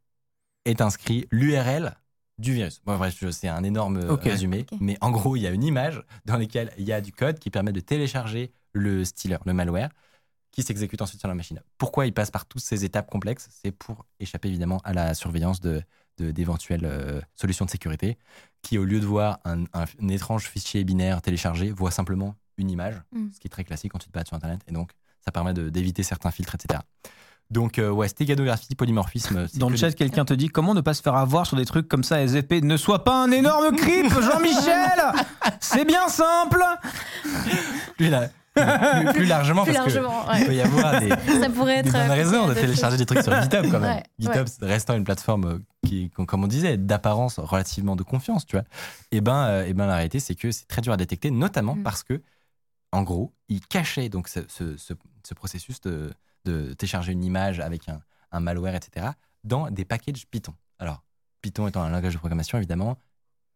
est 0.64 0.80
inscrit 0.80 1.26
l'URL 1.30 1.94
du 2.38 2.52
virus. 2.54 2.80
Bon, 2.84 2.96
bref, 2.96 3.22
c'est 3.30 3.48
un 3.48 3.62
énorme 3.62 3.98
euh, 3.98 4.14
résumé, 4.30 4.66
mais 4.80 4.96
en 5.00 5.10
gros, 5.10 5.36
il 5.36 5.40
y 5.42 5.46
a 5.46 5.50
une 5.50 5.62
image 5.64 6.02
dans 6.24 6.36
laquelle 6.36 6.72
il 6.78 6.84
y 6.84 6.92
a 6.92 7.00
du 7.00 7.12
code 7.12 7.38
qui 7.38 7.50
permet 7.50 7.72
de 7.72 7.80
télécharger 7.80 8.52
le 8.72 9.04
stealer, 9.04 9.38
le 9.46 9.52
malware, 9.52 9.90
qui 10.50 10.62
s'exécute 10.62 11.00
ensuite 11.02 11.20
sur 11.20 11.28
la 11.28 11.34
machine. 11.34 11.60
Pourquoi 11.78 12.06
il 12.06 12.12
passe 12.14 12.30
par 12.30 12.46
toutes 12.46 12.62
ces 12.62 12.84
étapes 12.84 13.10
complexes? 13.10 13.48
C'est 13.50 13.72
pour 13.72 14.06
échapper 14.20 14.48
évidemment 14.48 14.80
à 14.84 14.92
la 14.92 15.14
surveillance 15.14 15.60
de 15.60 15.82
de- 16.16 16.30
d'éventuelles 16.30 16.84
euh, 16.84 17.20
solutions 17.34 17.64
de 17.64 17.70
sécurité 17.70 18.16
qui, 18.62 18.78
au 18.78 18.84
lieu 18.84 19.00
de 19.00 19.04
voir 19.04 19.40
un, 19.44 19.64
un- 19.72 19.84
un 20.00 20.08
étrange 20.08 20.48
fichier 20.48 20.84
binaire 20.84 21.20
téléchargé, 21.20 21.72
voit 21.72 21.90
simplement 21.90 22.36
une 22.56 22.70
image, 22.70 22.94
Mm. 23.10 23.32
ce 23.32 23.40
qui 23.40 23.48
est 23.48 23.50
très 23.50 23.64
classique 23.64 23.90
quand 23.90 23.98
tu 23.98 24.06
te 24.06 24.12
bats 24.12 24.24
sur 24.24 24.36
Internet. 24.36 24.60
Et 24.68 24.72
donc, 24.72 24.92
ça 25.25 25.32
permet 25.32 25.55
d'éviter 25.55 26.03
certains 26.03 26.31
filtres, 26.31 26.55
etc. 26.55 26.81
Donc, 27.50 27.79
euh, 27.79 27.91
ouais, 27.91 28.09
stégadographie, 28.09 28.75
polymorphisme. 28.75 29.47
Dans 29.56 29.67
que 29.67 29.73
le 29.73 29.76
des- 29.76 29.81
chat, 29.81 29.93
quelqu'un 29.93 30.25
te 30.25 30.32
dit 30.35 30.49
comment 30.49 30.75
ne 30.75 30.81
pas 30.81 30.94
se 30.94 31.03
faire 31.03 31.15
avoir 31.15 31.47
sur 31.47 31.56
des 31.56 31.67
trucs 31.67 31.88
comme 31.88 32.03
ça, 32.03 32.21
SFP 32.26 32.62
Ne 32.62 32.76
sois 32.76 33.05
pas 33.05 33.23
un 33.23 33.31
énorme 33.31 33.76
creep, 33.76 34.09
Jean-Michel 34.11 35.12
C'est 35.61 35.85
bien 35.85 36.09
simple 36.09 36.62
plus, 37.97 38.09
la- 38.09 38.29
plus- 38.55 39.12
plus 39.12 39.25
largement, 39.26 39.65
Plus 39.65 39.75
parce 39.75 39.93
que 39.93 39.99
largement, 39.99 40.25
il 40.32 40.41
ouais. 40.41 40.47
peut 40.47 40.55
y 40.55 40.61
avoir 40.61 41.00
des, 41.00 41.09
Ça 41.11 41.50
pourrait 41.50 41.82
des 41.82 41.88
être. 41.91 41.93
bonnes 41.93 42.11
euh, 42.11 42.15
raisons 42.15 42.49
de 42.49 42.55
télécharger 42.55 42.97
des 42.97 43.06
trucs 43.06 43.23
sur 43.23 43.41
GitHub 43.43 43.67
quand 43.71 43.81
même. 43.81 43.97
Ouais, 43.97 44.03
GitHub 44.19 44.47
restant 44.62 44.94
une 44.94 45.05
plateforme 45.05 45.44
euh, 45.44 45.59
qui, 45.87 46.11
comme 46.11 46.44
on 46.44 46.47
disait, 46.47 46.76
d'apparence 46.76 47.38
relativement 47.38 47.97
de 47.97 48.03
confiance, 48.05 48.47
tu 48.47 48.56
vois. 48.56 48.65
Et 49.12 49.21
ben, 49.21 49.44
euh, 49.47 49.67
et 49.67 49.75
ben 49.75 49.87
la 49.87 49.97
réalité, 49.97 50.19
c'est 50.21 50.35
que 50.35 50.50
c'est 50.50 50.67
très 50.67 50.81
dur 50.82 50.93
à 50.93 50.97
détecter, 50.97 51.31
notamment 51.31 51.75
Mm. 51.76 51.82
parce 51.82 52.03
que, 52.05 52.23
en 52.94 53.02
gros, 53.02 53.32
il 53.49 53.61
cachait 53.67 54.08
donc 54.08 54.29
ce, 54.29 54.41
ce- 54.49 54.76
ce- 54.76 54.94
ce 55.26 55.35
processus 55.35 55.81
de, 55.81 56.12
de 56.44 56.73
télécharger 56.75 57.12
une 57.12 57.25
image 57.25 57.61
avec 57.61 57.88
un, 57.88 58.00
un 58.32 58.41
malware, 58.41 58.75
etc., 58.75 59.06
dans 59.43 59.70
des 59.70 59.85
packages 59.85 60.26
Python. 60.31 60.55
Alors, 60.79 61.02
Python 61.42 61.66
étant 61.68 61.83
un 61.83 61.90
langage 61.90 62.12
de 62.14 62.18
programmation, 62.18 62.57
évidemment, 62.59 62.99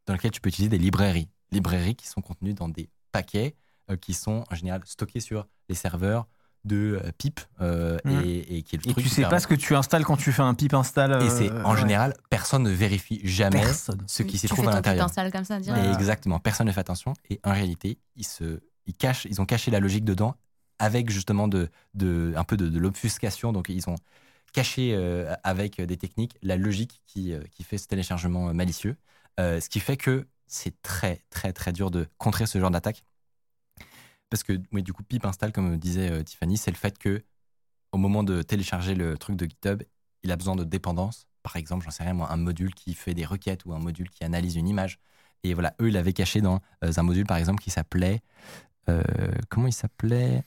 dans 0.07 0.15
lequel 0.15 0.31
tu 0.31 0.41
peux 0.41 0.49
utiliser 0.49 0.69
des 0.71 0.79
librairies. 0.79 1.29
Librairies 1.53 1.95
qui 1.95 2.07
sont 2.07 2.21
contenues 2.21 2.55
dans 2.55 2.69
des 2.69 2.89
paquets 3.13 3.55
euh, 3.91 3.97
qui 3.97 4.13
sont 4.15 4.45
en 4.51 4.55
général 4.55 4.83
stockés 4.85 5.21
sur 5.21 5.47
les 5.69 5.75
serveurs 5.75 6.27
de 6.65 7.01
euh, 7.03 7.11
pip 7.17 7.41
euh, 7.61 7.97
Mm. 8.05 8.21
et, 8.25 8.57
et 8.59 8.63
qui 8.63 8.77
est 8.77 8.85
le 8.85 8.91
Et 8.91 8.93
truc 8.93 9.05
tu 9.05 9.09
sais 9.11 9.23
pas 9.23 9.39
ce 9.41 9.47
que 9.47 9.55
tu 9.55 9.75
installes 9.75 10.05
quand 10.05 10.17
tu 10.17 10.33
fais 10.33 10.43
un 10.43 10.55
pip 10.55 10.75
install. 10.75 11.23
et 11.23 11.31
c'est 11.31 11.51
euh, 11.51 11.63
en 11.65 11.73
ouais. 11.75 11.81
général, 11.81 12.15
personne 12.31 12.65
ne 12.65 12.71
vérifie 12.71 13.21
jamais 13.27 13.61
Personne. 13.61 14.03
ce 14.07 14.23
qui 14.25 14.37
s'y 14.39 14.49
trouve 14.49 14.65
fais 14.65 14.71
à 14.71 14.75
l'intérieur. 14.75 15.07
comme 15.33 15.45
ça, 15.45 15.59
direct. 15.61 15.95
Exactement, 15.99 16.39
personne 16.41 16.67
ne 16.67 16.73
fait 16.73 16.81
attention. 16.81 17.15
Et 17.31 17.41
en 17.45 17.53
réalité, 17.53 17.99
ils, 18.17 18.27
se, 18.27 18.61
ils, 18.89 18.95
cachent, 18.95 19.27
ils 19.27 19.41
ont 19.41 19.47
caché 19.47 19.71
la 19.71 19.79
logique 19.79 20.05
dedans 20.05 20.35
avec 20.79 21.11
justement 21.11 21.49
de, 21.49 21.71
de, 21.95 22.33
un 22.37 22.45
peu 22.45 22.57
de, 22.57 22.79
l'obfuscation. 22.79 23.53
Donc 23.53 23.69
ils 23.69 23.89
ont 23.89 23.97
caché 24.53 24.95
euh, 24.95 25.35
avec 25.45 25.81
des 25.81 25.97
techniques 25.97 26.37
la 26.43 26.57
logique 26.57 27.03
qui, 27.07 27.33
euh, 27.33 27.43
qui 27.51 27.63
fait 27.63 27.79
ce 27.79 27.87
téléchargement 27.87 28.53
malicieux. 28.55 28.97
Euh, 29.39 29.61
ce 29.61 29.69
qui 29.69 29.81
fait 29.81 29.97
que 29.97 30.27
c'est 30.47 30.81
très 30.83 31.23
très 31.31 31.53
très 31.53 31.73
dur 31.73 31.91
de 31.91 32.07
contrer 32.17 32.47
ce 32.47 32.59
genre 32.59 32.71
d'attaque. 32.71 33.05
Parce 34.31 34.43
que 34.43 34.53
du 34.53 34.93
coup, 34.93 35.03
pip 35.03 35.25
install, 35.25 35.53
comme 35.53 35.79
disait 35.79 36.23
Tiffany, 36.25 36.59
c'est 36.59 36.71
le 36.71 36.77
fait 36.77 36.99
que 36.99 37.25
au 37.93 37.99
moment 37.99 38.23
de 38.23 38.43
télécharger 38.43 38.95
le 38.95 39.17
truc 39.17 39.37
de 39.37 39.47
GitHub, 39.47 39.83
il 40.23 40.33
a 40.33 40.37
besoin 40.37 40.55
de 40.57 40.65
dépendance. 40.65 41.27
Par 41.43 41.57
exemple, 41.57 41.85
j'en 41.85 41.91
sais 41.91 42.03
rien, 42.03 42.13
moi, 42.13 42.31
un 42.31 42.37
module 42.37 42.75
qui 42.75 42.93
fait 42.93 43.15
des 43.15 43.25
requêtes 43.25 43.65
ou 43.65 43.73
un 43.73 43.79
module 43.79 44.11
qui 44.11 44.25
analyse 44.25 44.57
une 44.57 44.69
image. 44.69 44.99
Et 45.45 45.55
voilà, 45.55 45.75
eux, 45.81 45.89
ils 45.89 45.95
l'avaient 45.95 46.13
caché 46.13 46.43
dans 46.43 46.61
un 46.83 47.03
module, 47.03 47.25
par 47.25 47.39
exemple, 47.39 47.63
qui 47.63 47.71
s'appelait. 47.71 48.21
Euh, 48.89 49.03
comment 49.49 49.67
il 49.67 49.73
s'appelait? 49.73 50.45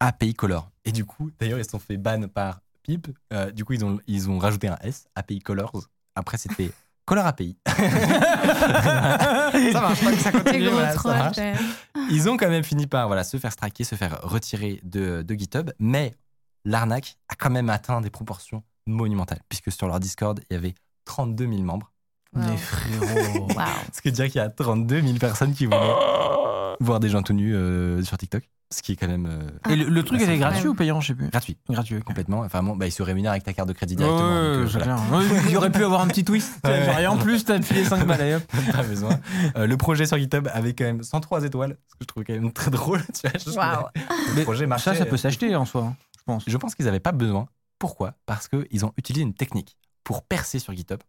API 0.00 0.34
Color. 0.34 0.70
Et 0.84 0.92
du 0.92 1.04
coup, 1.04 1.30
d'ailleurs, 1.38 1.58
ils 1.58 1.64
se 1.64 1.70
sont 1.70 1.78
fait 1.78 1.96
ban 1.96 2.28
par 2.28 2.60
PIP. 2.82 3.08
Euh, 3.32 3.50
du 3.50 3.64
coup, 3.64 3.72
ils 3.72 3.84
ont, 3.84 3.98
ils 4.06 4.28
ont 4.28 4.38
rajouté 4.38 4.68
un 4.68 4.76
S, 4.82 5.08
API 5.14 5.40
Colors. 5.40 5.88
Après, 6.14 6.36
c'était 6.36 6.70
Color 7.06 7.26
API. 7.26 7.56
ça 7.66 7.80
marche 9.80 10.04
pas 10.04 10.12
que 10.12 10.18
ça 10.18 10.32
continue. 10.32 10.68
voilà, 10.68 10.92
ça 10.96 11.08
marche. 11.08 11.38
Ils 12.10 12.28
ont 12.28 12.36
quand 12.36 12.48
même 12.48 12.64
fini 12.64 12.86
par 12.86 13.06
voilà, 13.06 13.24
se 13.24 13.36
faire 13.38 13.52
striker, 13.52 13.84
se 13.84 13.94
faire 13.94 14.20
retirer 14.22 14.80
de, 14.82 15.22
de 15.22 15.34
GitHub, 15.34 15.70
mais 15.78 16.14
l'arnaque 16.64 17.16
a 17.28 17.34
quand 17.36 17.50
même 17.50 17.70
atteint 17.70 18.00
des 18.00 18.10
proportions 18.10 18.62
monumentales, 18.86 19.40
puisque 19.48 19.72
sur 19.72 19.86
leur 19.86 20.00
Discord, 20.00 20.40
il 20.50 20.54
y 20.54 20.56
avait 20.56 20.74
32 21.04 21.46
000 21.46 21.62
membres. 21.62 21.92
Wow. 22.34 22.42
Mais 22.42 22.56
frérot. 22.56 23.48
Waouh. 23.54 23.66
Ce 23.92 24.02
qui 24.02 24.08
veut 24.08 24.14
dire 24.14 24.26
qu'il 24.26 24.36
y 24.36 24.40
a 24.40 24.50
32 24.50 25.00
000 25.00 25.14
personnes 25.18 25.54
qui 25.54 25.66
voulaient 25.66 25.78
voir 26.80 27.00
des 27.00 27.08
gens 27.08 27.22
tout 27.22 27.32
nus 27.32 27.54
euh, 27.54 28.02
sur 28.02 28.16
TikTok. 28.18 28.48
ce 28.72 28.82
qui 28.82 28.92
est 28.92 28.96
quand 28.96 29.08
même 29.08 29.26
euh, 29.26 29.70
Et 29.72 29.76
le, 29.76 29.84
le 29.88 30.02
truc 30.02 30.20
était 30.20 30.32
c'est 30.32 30.38
gratuit 30.38 30.68
ou 30.68 30.74
payant, 30.74 31.00
je 31.00 31.08
sais 31.08 31.14
plus. 31.14 31.28
gratuit. 31.28 31.56
Gratuit. 31.68 32.00
Complètement. 32.02 32.40
Enfin, 32.40 32.62
bon, 32.62 32.76
bah, 32.76 32.86
il 32.86 32.92
se 32.92 33.02
rémunère 33.02 33.30
avec 33.32 33.44
ta 33.44 33.52
carte 33.52 33.68
de 33.68 33.72
crédit 33.72 33.96
directement. 33.96 34.28
donc, 34.28 34.28
euh, 34.28 34.66
voilà. 34.70 34.96
Ouais, 35.12 35.24
Il 35.50 35.56
aurait 35.56 35.70
pu 35.70 35.84
avoir 35.84 36.00
un 36.00 36.08
petit 36.08 36.24
twist. 36.24 36.58
Ouais, 36.64 36.84
genre, 36.84 36.96
ouais. 36.96 37.02
Et 37.02 37.06
en 37.06 37.16
plus, 37.16 37.44
t'as 37.44 37.54
appuyé 37.56 37.84
5 37.84 38.06
balles. 38.06 38.34
hop. 38.36 38.42
pas 38.72 38.82
besoin. 38.82 39.20
Euh, 39.56 39.66
le 39.66 39.76
projet 39.76 40.06
sur 40.06 40.18
GitHub 40.18 40.48
avait 40.52 40.74
quand 40.74 40.84
même 40.84 41.02
103 41.02 41.44
étoiles, 41.44 41.76
ce 41.86 41.94
que 41.94 41.98
je 42.02 42.06
trouvais 42.06 42.24
quand 42.26 42.34
même 42.34 42.52
très 42.52 42.70
drôle. 42.70 43.02
Tu 43.14 43.50
vois, 43.50 43.64
Waouh. 43.64 43.86
Le 44.36 44.42
projet 44.42 44.66
marchait. 44.66 44.90
Ça, 44.92 44.96
ça 44.96 45.06
peut 45.06 45.16
s'acheter 45.16 45.54
en 45.56 45.64
soi, 45.64 45.82
hein, 45.82 45.96
je 46.18 46.22
pense. 46.24 46.44
Je 46.46 46.56
pense 46.56 46.74
qu'ils 46.74 46.86
n'avaient 46.86 47.00
pas 47.00 47.12
besoin. 47.12 47.46
Pourquoi? 47.78 48.14
Parce 48.26 48.48
qu'ils 48.48 48.84
ont 48.84 48.92
utilisé 48.96 49.22
une 49.22 49.34
technique 49.34 49.76
pour 50.02 50.22
percer 50.22 50.58
sur 50.58 50.72
GitHub. 50.74 51.00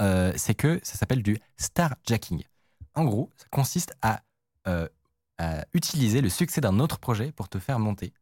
Euh, 0.00 0.32
c'est 0.36 0.54
que 0.54 0.80
ça 0.82 0.96
s'appelle 0.96 1.22
du 1.22 1.38
starjacking. 1.58 2.42
En 2.94 3.04
gros, 3.04 3.30
ça 3.36 3.46
consiste 3.50 3.94
à, 4.02 4.22
euh, 4.68 4.88
utiliser 5.74 6.20
le 6.20 6.28
succès 6.28 6.60
d'un 6.60 6.78
autre 6.80 6.98
projet 6.98 7.32
pour 7.32 7.48
te 7.48 7.58
faire 7.58 7.78
monter. 7.78 8.12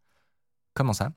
Comment 0.74 0.92
ça? 0.94 1.12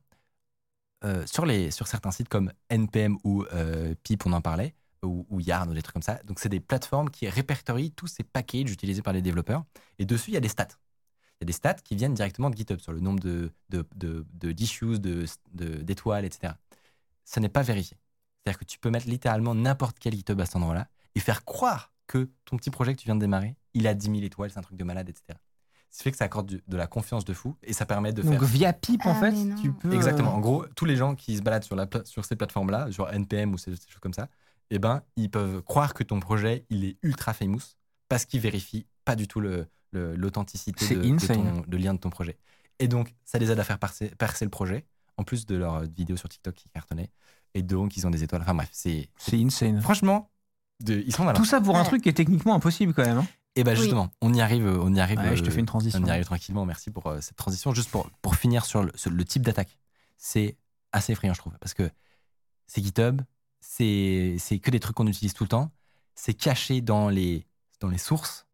Euh, 1.03 1.25
sur, 1.25 1.45
les, 1.45 1.69
sur 1.71 1.87
certains 1.87 2.11
sites 2.11 2.29
comme 2.29 2.51
NPM 2.69 3.17
ou 3.23 3.43
euh, 3.53 3.93
Pip, 4.03 4.25
on 4.25 4.31
en 4.33 4.41
parlait, 4.41 4.73
ou, 5.03 5.25
Yarn 5.41 5.69
ou 5.69 5.73
des 5.73 5.81
trucs 5.81 5.93
comme 5.93 6.01
ça. 6.01 6.15
Donc, 6.23 6.39
c'est 6.39 6.47
des 6.47 6.61
plateformes 6.61 7.09
qui 7.09 7.27
répertorient 7.27 7.91
tous 7.91 8.07
ces 8.07 8.23
packages 8.23 8.71
utilisés 8.71 9.01
par 9.01 9.11
les 9.13 9.21
développeurs. 9.21 9.65
Et 9.99 10.05
dessus, 10.05 10.31
il 10.31 10.33
y 10.35 10.37
a 10.37 10.39
des 10.39 10.47
stats. 10.47 10.69
Il 11.41 11.43
y 11.43 11.45
a 11.45 11.47
des 11.47 11.53
stats 11.53 11.75
qui 11.75 11.95
viennent 11.95 12.13
directement 12.13 12.49
de 12.49 12.55
GitHub 12.55 12.79
sur 12.79 12.93
le 12.93 13.01
nombre 13.01 13.19
de 13.21 13.51
d'issues, 14.53 14.99
de, 14.99 15.25
de- 15.53 15.81
d'étoiles, 15.81 16.25
etc. 16.25 16.57
Ça 17.25 17.41
n'est 17.41 17.49
pas 17.49 17.63
vérifié. 17.63 17.97
C'est-à-dire 18.43 18.59
que 18.59 18.65
tu 18.65 18.79
peux 18.79 18.89
mettre 18.89 19.07
littéralement 19.07 19.55
n'importe 19.55 19.99
quel 19.99 20.13
GitHub 20.15 20.39
à 20.41 20.45
cet 20.45 20.55
endroit-là 20.57 20.87
et 21.15 21.19
faire 21.19 21.45
croire 21.45 21.91
que 22.07 22.29
ton 22.45 22.57
petit 22.57 22.71
projet 22.71 22.93
que 22.95 22.99
tu 23.01 23.05
viens 23.05 23.15
de 23.15 23.21
démarrer, 23.21 23.55
il 23.73 23.87
a 23.87 23.93
10 23.93 24.09
000 24.09 24.23
étoiles, 24.23 24.51
c'est 24.51 24.59
un 24.59 24.63
truc 24.63 24.77
de 24.77 24.83
malade, 24.83 25.09
etc. 25.09 25.39
Ce 25.95 25.99
qui 25.99 26.03
fait 26.05 26.11
que 26.11 26.17
ça 26.17 26.25
accorde 26.25 26.47
du- 26.47 26.63
de 26.67 26.75
la 26.75 26.87
confiance 26.87 27.23
de 27.23 27.33
fou 27.33 27.55
et 27.61 27.71
ça 27.71 27.85
permet 27.85 28.11
de 28.13 28.23
Donc 28.23 28.31
faire. 28.39 28.43
via 28.45 28.73
Pip, 28.73 29.05
en 29.05 29.11
Ah, 29.11 29.19
fait, 29.19 29.31
mais 29.31 29.43
non. 29.43 29.55
tu 29.61 29.71
peux. 29.71 29.89
euh, 29.89 29.93
Exactement. 29.95 30.33
En 30.33 30.39
gros, 30.39 30.65
tous 30.75 30.85
les 30.85 30.95
gens 30.95 31.13
qui 31.13 31.37
se 31.37 31.43
baladent 31.43 31.63
sur, 31.63 31.75
la, 31.75 31.85
pla- 31.85 32.03
sur 32.03 32.25
ces 32.25 32.35
plateformes-là, 32.35 32.91
sur 32.91 33.09
NPM 33.13 33.53
ou 33.53 33.59
ces, 33.59 33.75
ces 33.75 33.87
choses 33.89 33.99
comme 34.01 34.13
ça, 34.13 34.27
eh 34.71 34.79
ben, 34.79 35.03
ils 35.17 35.29
peuvent 35.29 35.61
croire 35.61 35.93
que 35.93 36.03
ton 36.03 36.19
projet, 36.19 36.65
il 36.71 36.83
est 36.83 36.97
ultra 37.03 37.31
famous 37.33 37.61
parce 38.09 38.25
qu'ils 38.25 38.39
vérifient 38.39 38.87
pas 39.05 39.15
du 39.15 39.27
tout 39.27 39.39
le- 39.39 39.67
le- 39.91 40.15
l'authenticité 40.15 40.83
C'est 40.83 40.95
de, 40.95 41.01
de 41.03 41.13
insane. 41.13 41.61
ton- 41.61 41.63
de 41.67 41.77
lien 41.77 41.93
de 41.93 41.99
ton 41.99 42.09
projet. 42.09 42.37
Et 42.79 42.87
donc, 42.87 43.13
ça 43.23 43.37
les 43.37 43.51
aide 43.51 43.59
à 43.59 43.63
faire 43.63 43.77
percer, 43.77 44.09
percer 44.17 44.45
le 44.45 44.49
projet, 44.51 44.85
en 45.17 45.23
plus 45.23 45.45
de 45.45 45.55
leur 45.55 45.81
vidéo 45.83 46.17
sur 46.17 46.27
TikTok 46.27 46.55
qui 46.55 46.69
cartonnait. 46.69 47.11
Et 47.53 47.61
donc, 47.61 47.95
ils 47.97 48.07
ont 48.07 48.09
des 48.09 48.23
étoiles. 48.23 48.41
Enfin 48.41 48.55
bref, 48.55 48.69
c'est. 48.71 49.09
C'est 49.17 49.39
insane. 49.39 49.79
Franchement, 49.79 50.31
de- 50.79 51.03
ils 51.05 51.13
sont 51.13 51.23
malins. 51.23 51.37
Tout 51.37 51.45
ça 51.45 51.61
pour 51.61 51.75
un 51.77 51.81
Ouais. 51.81 51.85
truc 51.85 52.01
qui 52.01 52.09
est 52.09 52.13
techniquement 52.13 52.55
impossible 52.55 52.95
quand 52.95 53.05
même. 53.05 53.19
hein. 53.19 53.27
Et 53.55 53.63
ben 53.63 53.71
Oui. 53.75 53.81
justement, 53.81 54.09
on 54.21 54.33
y 54.33 54.41
arrive, 54.41 54.65
euh, 54.65 54.79
on 54.81 54.93
y 54.93 54.99
arrive. 54.99 55.19
Ouais, 55.19 55.35
je 55.35 55.43
te 55.43 55.49
euh, 55.49 55.51
fais 55.51 55.59
une 55.59 55.65
transition. 55.65 55.99
On 56.01 56.05
y 56.05 56.09
arrive 56.09 56.25
tranquillement, 56.25 56.65
merci 56.65 56.89
pour 56.89 57.05
euh, 57.07 57.21
cette 57.21 57.35
transition. 57.35 57.73
Juste 57.73 57.91
pour, 57.91 58.09
pour 58.21 58.35
finir 58.35 58.65
sur 58.65 58.83
le, 58.83 58.91
sur 58.95 59.11
le 59.11 59.25
type 59.25 59.43
d'attaque, 59.43 59.77
c'est 60.17 60.57
assez 60.91 61.11
effrayant, 61.13 61.33
je 61.33 61.39
trouve, 61.39 61.53
parce 61.59 61.73
que 61.73 61.89
c'est 62.67 62.81
GitHub, 62.83 63.21
c'est 63.59 64.37
c'est 64.39 64.59
que 64.59 64.71
des 64.71 64.79
trucs 64.79 64.95
qu'on 64.95 65.07
utilise 65.07 65.33
tout 65.33 65.43
le 65.43 65.49
temps, 65.49 65.71
c'est 66.15 66.33
caché 66.33 66.81
dans 66.81 67.09
les, 67.09 67.45
dans 67.79 67.89
les 67.89 67.97
sources. 67.97 68.47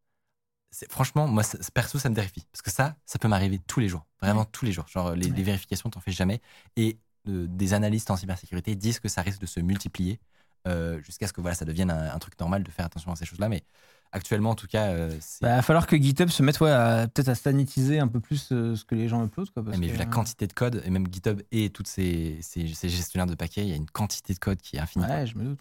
C'est- 0.72 0.92
Franchement, 0.92 1.28
moi, 1.28 1.44
ça- 1.44 1.58
perso, 1.74 1.98
ça 1.98 2.10
me 2.10 2.16
terrifie. 2.16 2.46
Parce 2.52 2.62
que 2.62 2.70
ça, 2.72 2.96
ça 3.06 3.18
peut 3.20 3.28
m'arriver 3.28 3.60
tous 3.60 3.80
les 3.80 3.88
jours. 3.90 4.06
Vraiment 4.22 4.46
tous 4.46 4.66
les 4.66 4.72
jours. 4.72 4.88
Genre, 4.88 5.16
les, 5.16 5.30
les 5.30 5.44
vérifications, 5.44 5.90
t'en 5.90 6.00
fais 6.02 6.12
jamais. 6.12 6.42
Et 6.76 7.00
euh, 7.28 7.48
des 7.50 7.74
analystes 7.74 8.12
en 8.12 8.18
cybersécurité 8.18 8.76
disent 8.76 9.00
que 9.00 9.08
ça 9.10 9.22
risque 9.22 9.40
de 9.40 9.46
se 9.46 9.60
multiplier 9.62 10.20
euh, 10.68 11.02
jusqu'à 11.02 11.26
ce 11.28 11.34
que 11.34 11.42
voilà, 11.42 11.56
ça 11.56 11.66
devienne 11.66 11.90
un, 11.90 12.14
un 12.14 12.20
truc 12.20 12.40
normal 12.40 12.64
de 12.64 12.70
faire 12.72 12.86
attention 12.86 13.12
à 13.12 13.16
ces 13.16 13.26
choses-là. 13.26 13.50
Mais 13.50 13.64
actuellement, 14.12 14.52
en 14.52 14.56
tout 14.56 14.68
cas, 14.68 14.88
euh, 14.88 15.16
c'est. 15.20 15.42
Bah, 15.42 15.56
va 15.56 15.62
falloir 15.62 15.88
que 15.88 15.96
GitHub 15.96 16.30
se 16.30 16.44
mette 16.44 16.60
ouais, 16.60 16.70
peut-être 17.14 17.30
à 17.30 17.36
sanitiser 17.36 18.00
un 18.00 18.08
peu 18.08 18.20
plus 18.20 18.50
euh, 18.52 18.76
ce 18.76 18.86
que 18.86 18.96
les 18.96 19.08
gens 19.08 19.26
uploadent. 19.26 19.50
Quoi, 19.52 19.64
parce 19.64 19.76
Ouais, 19.76 19.80
mais 19.80 19.88
que, 19.88 19.94
vu 19.94 19.98
la 19.98 20.06
euh, 20.06 20.10
quantité 20.10 20.48
de 20.48 20.54
code, 20.54 20.82
et 20.86 20.90
même 20.90 21.08
GitHub 21.12 21.42
et 21.52 21.70
toutes 21.70 21.88
ces, 21.88 22.40
ces, 22.42 22.68
ces 22.68 22.90
gestionnaires 22.90 23.28
de 23.28 23.36
paquets, 23.36 23.64
il 23.64 23.70
y 23.70 23.74
a 23.74 23.76
une 23.76 23.90
quantité 23.90 24.34
de 24.34 24.40
code 24.40 24.62
qui 24.62 24.78
est 24.78 24.80
infinie. 24.80 25.06
Ouais, 25.06 25.26
je 25.28 25.38
me 25.38 25.44
doute. 25.44 25.60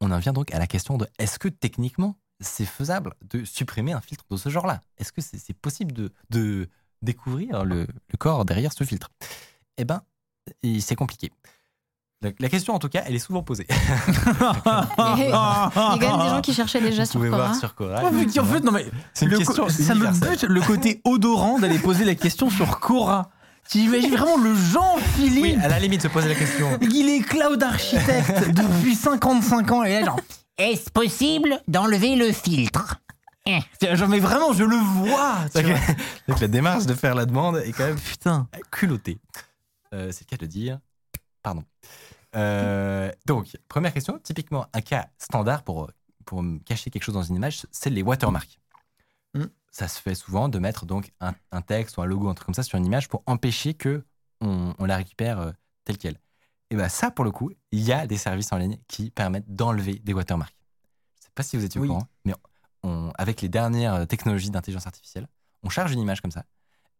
On 0.00 0.10
en 0.10 0.18
vient 0.18 0.32
donc 0.32 0.52
à 0.54 0.58
la 0.58 0.66
question 0.66 0.96
de 0.96 1.06
est-ce 1.18 1.38
que 1.38 1.48
techniquement 1.48 2.16
c'est 2.40 2.64
faisable 2.64 3.14
de 3.28 3.44
supprimer 3.44 3.92
un 3.92 4.00
filtre 4.00 4.24
de 4.30 4.36
ce 4.36 4.48
genre-là? 4.48 4.80
Est-ce 4.96 5.12
que 5.12 5.20
c'est 5.20 5.52
possible 5.52 5.92
de, 5.92 6.10
de 6.30 6.68
découvrir 7.02 7.64
le, 7.66 7.86
le 7.86 8.16
corps 8.16 8.46
derrière 8.46 8.72
ce 8.72 8.84
filtre? 8.84 9.10
Eh 9.76 9.84
ben, 9.84 10.02
c'est 10.80 10.94
compliqué. 10.96 11.30
La, 12.22 12.30
la 12.38 12.48
question 12.50 12.74
en 12.74 12.78
tout 12.78 12.90
cas, 12.90 13.02
elle 13.06 13.14
est 13.14 13.18
souvent 13.18 13.42
posée. 13.42 13.66
Il 13.70 13.74
y 13.74 15.32
a 15.32 15.70
quand 15.74 15.98
même 15.98 15.98
des 16.00 16.28
gens 16.28 16.40
qui 16.42 16.52
cherchaient 16.52 16.80
déjà 16.82 17.04
Vous 17.04 17.10
sur 17.10 17.18
pouvez 17.20 17.30
voir 17.30 17.54
sur. 17.54 17.74
Oh, 17.80 17.84
mais 18.12 18.38
en 18.38 18.44
fait, 18.44 18.60
non, 18.60 18.72
mais 18.72 18.86
c'est 19.14 19.24
une 19.24 19.38
question 19.38 19.68
ça 19.70 19.94
me 19.94 20.06
bute 20.08 20.42
le 20.42 20.60
côté 20.60 21.00
odorant 21.04 21.58
d'aller 21.58 21.78
poser 21.78 22.04
la 22.04 22.14
question 22.14 22.50
sur 22.50 22.78
Cora. 22.78 23.30
Tu 23.70 23.78
imagines 23.78 24.14
vraiment 24.14 24.36
le 24.36 24.54
Jean-Philippe 24.54 25.42
Oui, 25.42 25.56
à 25.62 25.68
la 25.68 25.78
limite, 25.78 26.02
se 26.02 26.08
poser 26.08 26.28
la 26.28 26.34
question. 26.34 26.78
Il 26.82 27.08
est 27.08 27.20
cloud 27.20 27.62
architecte 27.62 28.50
depuis 28.50 28.96
55 28.96 29.70
ans 29.70 29.84
et 29.84 30.00
là, 30.00 30.04
genre, 30.06 30.20
Est-ce 30.58 30.90
possible 30.90 31.60
d'enlever 31.68 32.16
le 32.16 32.32
filtre? 32.32 32.96
Tiens, 33.78 33.94
genre, 33.94 34.08
mais 34.08 34.18
vraiment, 34.20 34.52
je 34.52 34.64
le 34.64 34.76
vois. 34.76 35.36
tu 35.44 35.50
C'est 35.52 35.62
vois. 35.62 35.78
Donc 36.28 36.40
la 36.40 36.48
démarche 36.48 36.84
de 36.86 36.94
faire 36.94 37.14
la 37.14 37.24
demande 37.26 37.56
est 37.58 37.72
quand 37.72 37.86
même 37.86 37.98
Putain. 37.98 38.46
culotté. 38.70 39.18
Euh, 39.94 40.10
c'est 40.12 40.24
le 40.26 40.30
cas 40.30 40.36
de 40.36 40.42
le 40.42 40.48
dire. 40.48 40.78
Pardon. 41.42 41.64
Euh, 42.36 43.10
donc, 43.26 43.56
première 43.68 43.92
question. 43.92 44.18
Typiquement, 44.18 44.66
un 44.72 44.80
cas 44.80 45.08
standard 45.18 45.62
pour, 45.62 45.90
pour 46.24 46.44
cacher 46.64 46.90
quelque 46.90 47.02
chose 47.02 47.14
dans 47.14 47.22
une 47.22 47.36
image, 47.36 47.66
c'est 47.70 47.90
les 47.90 48.02
watermarks. 48.02 48.60
Mm. 49.34 49.44
Ça 49.70 49.88
se 49.88 50.00
fait 50.00 50.14
souvent 50.14 50.48
de 50.48 50.58
mettre 50.58 50.86
donc 50.86 51.12
un, 51.20 51.34
un 51.52 51.62
texte 51.62 51.96
ou 51.96 52.02
un 52.02 52.06
logo, 52.06 52.28
un 52.28 52.34
truc 52.34 52.46
comme 52.46 52.54
ça 52.54 52.62
sur 52.62 52.78
une 52.78 52.86
image 52.86 53.08
pour 53.08 53.22
empêcher 53.26 53.74
que 53.74 54.04
on, 54.40 54.74
on 54.78 54.84
la 54.84 54.96
récupère 54.96 55.38
euh, 55.40 55.52
telle 55.84 55.98
qu'elle. 55.98 56.18
Et 56.70 56.76
bien 56.76 56.88
ça, 56.88 57.10
pour 57.10 57.24
le 57.24 57.30
coup, 57.32 57.50
il 57.72 57.80
y 57.80 57.92
a 57.92 58.06
des 58.06 58.16
services 58.16 58.52
en 58.52 58.58
ligne 58.58 58.78
qui 58.86 59.10
permettent 59.10 59.52
d'enlever 59.54 59.94
des 59.94 60.12
watermarks. 60.12 60.56
Je 61.16 61.20
ne 61.20 61.24
sais 61.24 61.32
pas 61.34 61.42
si 61.42 61.56
vous 61.56 61.64
étiez 61.64 61.80
Oui. 61.80 61.88
au 61.88 61.92
courant, 61.94 62.06
mais 62.24 62.34
on- 62.82 63.10
avec 63.16 63.42
les 63.42 63.48
dernières 63.48 64.06
technologies 64.06 64.50
d'intelligence 64.50 64.86
artificielle, 64.86 65.26
on 65.62 65.68
charge 65.68 65.92
une 65.92 65.98
image 66.00 66.20
comme 66.20 66.30
ça 66.30 66.44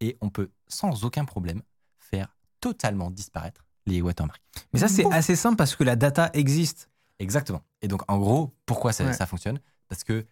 et 0.00 0.16
on 0.20 0.28
peut 0.28 0.50
sans 0.66 1.04
aucun 1.04 1.24
problème 1.24 1.62
faire 1.98 2.36
totalement 2.60 3.10
disparaître 3.10 3.64
les 3.86 4.02
watermarks. 4.02 4.42
Mais 4.72 4.80
ça, 4.80 4.88
c'est 4.88 5.10
assez 5.12 5.36
simple 5.36 5.56
parce 5.56 5.74
que 5.76 5.84
la 5.84 5.96
data 5.96 6.30
existe. 6.34 6.88
Exactement. 7.18 7.62
Et 7.82 7.88
donc, 7.88 8.02
en 8.08 8.18
gros, 8.18 8.54
pourquoi 8.66 8.92
ça, 8.92 9.04
Ouais. 9.04 9.12
ça 9.12 9.26
fonctionne? 9.26 9.60
Parce 9.88 10.04
que 10.04 10.26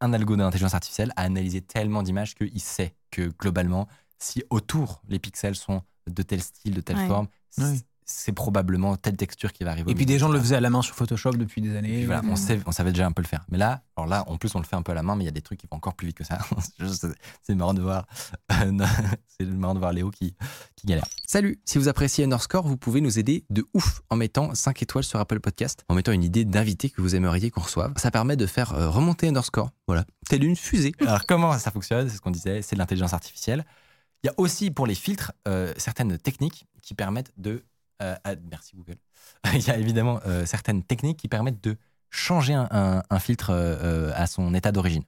un 0.00 0.12
algo 0.12 0.36
d'intelligence 0.36 0.74
artificielle 0.74 1.12
a 1.16 1.22
analysé 1.22 1.60
tellement 1.60 2.02
d'images 2.02 2.34
qu'il 2.34 2.60
sait 2.60 2.94
que 3.10 3.30
globalement, 3.38 3.88
si 4.18 4.42
autour 4.50 5.02
les 5.08 5.18
pixels 5.18 5.54
sont 5.54 5.82
de 6.08 6.22
tel 6.22 6.42
style, 6.42 6.74
de 6.74 6.80
telle 6.80 6.96
Ouais. 6.96 7.06
forme, 7.06 7.28
Ouais. 7.58 7.78
C'est 8.04 8.32
probablement 8.32 8.96
telle 8.96 9.16
texture 9.16 9.52
qui 9.52 9.64
va 9.64 9.70
arriver. 9.70 9.90
Et 9.90 9.94
puis 9.94 10.06
des 10.06 10.18
gens 10.18 10.28
le 10.28 10.38
faisaient 10.38 10.56
à 10.56 10.60
la 10.60 10.70
main 10.70 10.82
sur 10.82 10.94
Photoshop 10.94 11.32
depuis 11.32 11.60
des 11.60 11.76
années. 11.76 12.04
voilà, 12.04 12.22
on, 12.28 12.36
sait, 12.36 12.60
on 12.66 12.72
savait 12.72 12.92
déjà 12.92 13.06
un 13.06 13.12
peu 13.12 13.22
le 13.22 13.26
faire. 13.26 13.44
Mais 13.50 13.58
là, 13.58 13.82
alors 13.96 14.08
là, 14.08 14.24
en 14.26 14.36
plus, 14.36 14.54
on 14.54 14.58
le 14.58 14.64
fait 14.64 14.76
un 14.76 14.82
peu 14.82 14.92
à 14.92 14.94
la 14.94 15.02
main, 15.02 15.16
mais 15.16 15.24
il 15.24 15.26
y 15.26 15.28
a 15.28 15.32
des 15.32 15.42
trucs 15.42 15.60
qui 15.60 15.66
vont 15.70 15.76
encore 15.76 15.94
plus 15.94 16.08
vite 16.08 16.16
que 16.16 16.24
ça. 16.24 16.38
C'est 17.42 17.54
marrant 17.54 17.74
de 17.74 17.82
voir, 17.82 18.06
c'est 19.38 19.44
marrant 19.46 19.74
de 19.74 19.78
voir 19.78 19.92
Léo 19.92 20.10
qui, 20.10 20.34
qui 20.76 20.86
galère. 20.86 21.06
Salut, 21.26 21.58
si 21.64 21.78
vous 21.78 21.88
appréciez 21.88 22.24
Underscore, 22.24 22.66
vous 22.66 22.76
pouvez 22.76 23.00
nous 23.00 23.18
aider 23.18 23.44
de 23.50 23.64
ouf 23.74 24.02
en 24.10 24.16
mettant 24.16 24.54
5 24.54 24.82
étoiles 24.82 25.04
sur 25.04 25.18
Apple 25.18 25.40
Podcast, 25.40 25.84
en 25.88 25.94
mettant 25.94 26.12
une 26.12 26.24
idée 26.24 26.44
d'invité 26.44 26.90
que 26.90 27.00
vous 27.00 27.14
aimeriez 27.14 27.50
qu'on 27.50 27.62
reçoive. 27.62 27.92
Ça 27.96 28.10
permet 28.10 28.36
de 28.36 28.46
faire 28.46 28.74
euh, 28.74 28.88
remonter 28.88 29.28
Underscore, 29.28 29.70
voilà, 29.86 30.04
telle 30.28 30.44
une 30.44 30.56
fusée. 30.56 30.94
Alors 31.00 31.26
comment 31.26 31.58
ça 31.58 31.70
fonctionne? 31.70 32.08
C'est 32.08 32.16
ce 32.16 32.20
qu'on 32.20 32.30
disait, 32.30 32.62
c'est 32.62 32.76
de 32.76 32.78
l'intelligence 32.78 33.12
artificielle. 33.12 33.64
Il 34.22 34.28
y 34.28 34.30
a 34.30 34.34
aussi 34.38 34.70
pour 34.70 34.86
les 34.86 34.94
filtres 34.94 35.32
euh, 35.48 35.74
certaines 35.76 36.16
techniques 36.18 36.66
qui 36.80 36.94
permettent 36.94 37.32
de... 37.36 37.62
euh, 38.02 38.16
merci 38.50 38.76
Google. 38.76 38.96
Il 39.54 39.62
y 39.66 39.70
a 39.70 39.76
évidemment 39.78 40.20
euh, 40.26 40.46
certaines 40.46 40.82
techniques 40.82 41.18
qui 41.18 41.28
permettent 41.28 41.62
de 41.62 41.76
changer 42.10 42.54
un, 42.54 42.68
un- 42.70 43.02
un 43.10 43.18
filtre 43.18 43.50
euh, 43.50 44.12
à 44.14 44.26
son 44.26 44.54
état 44.54 44.72
d'origine. 44.72 45.04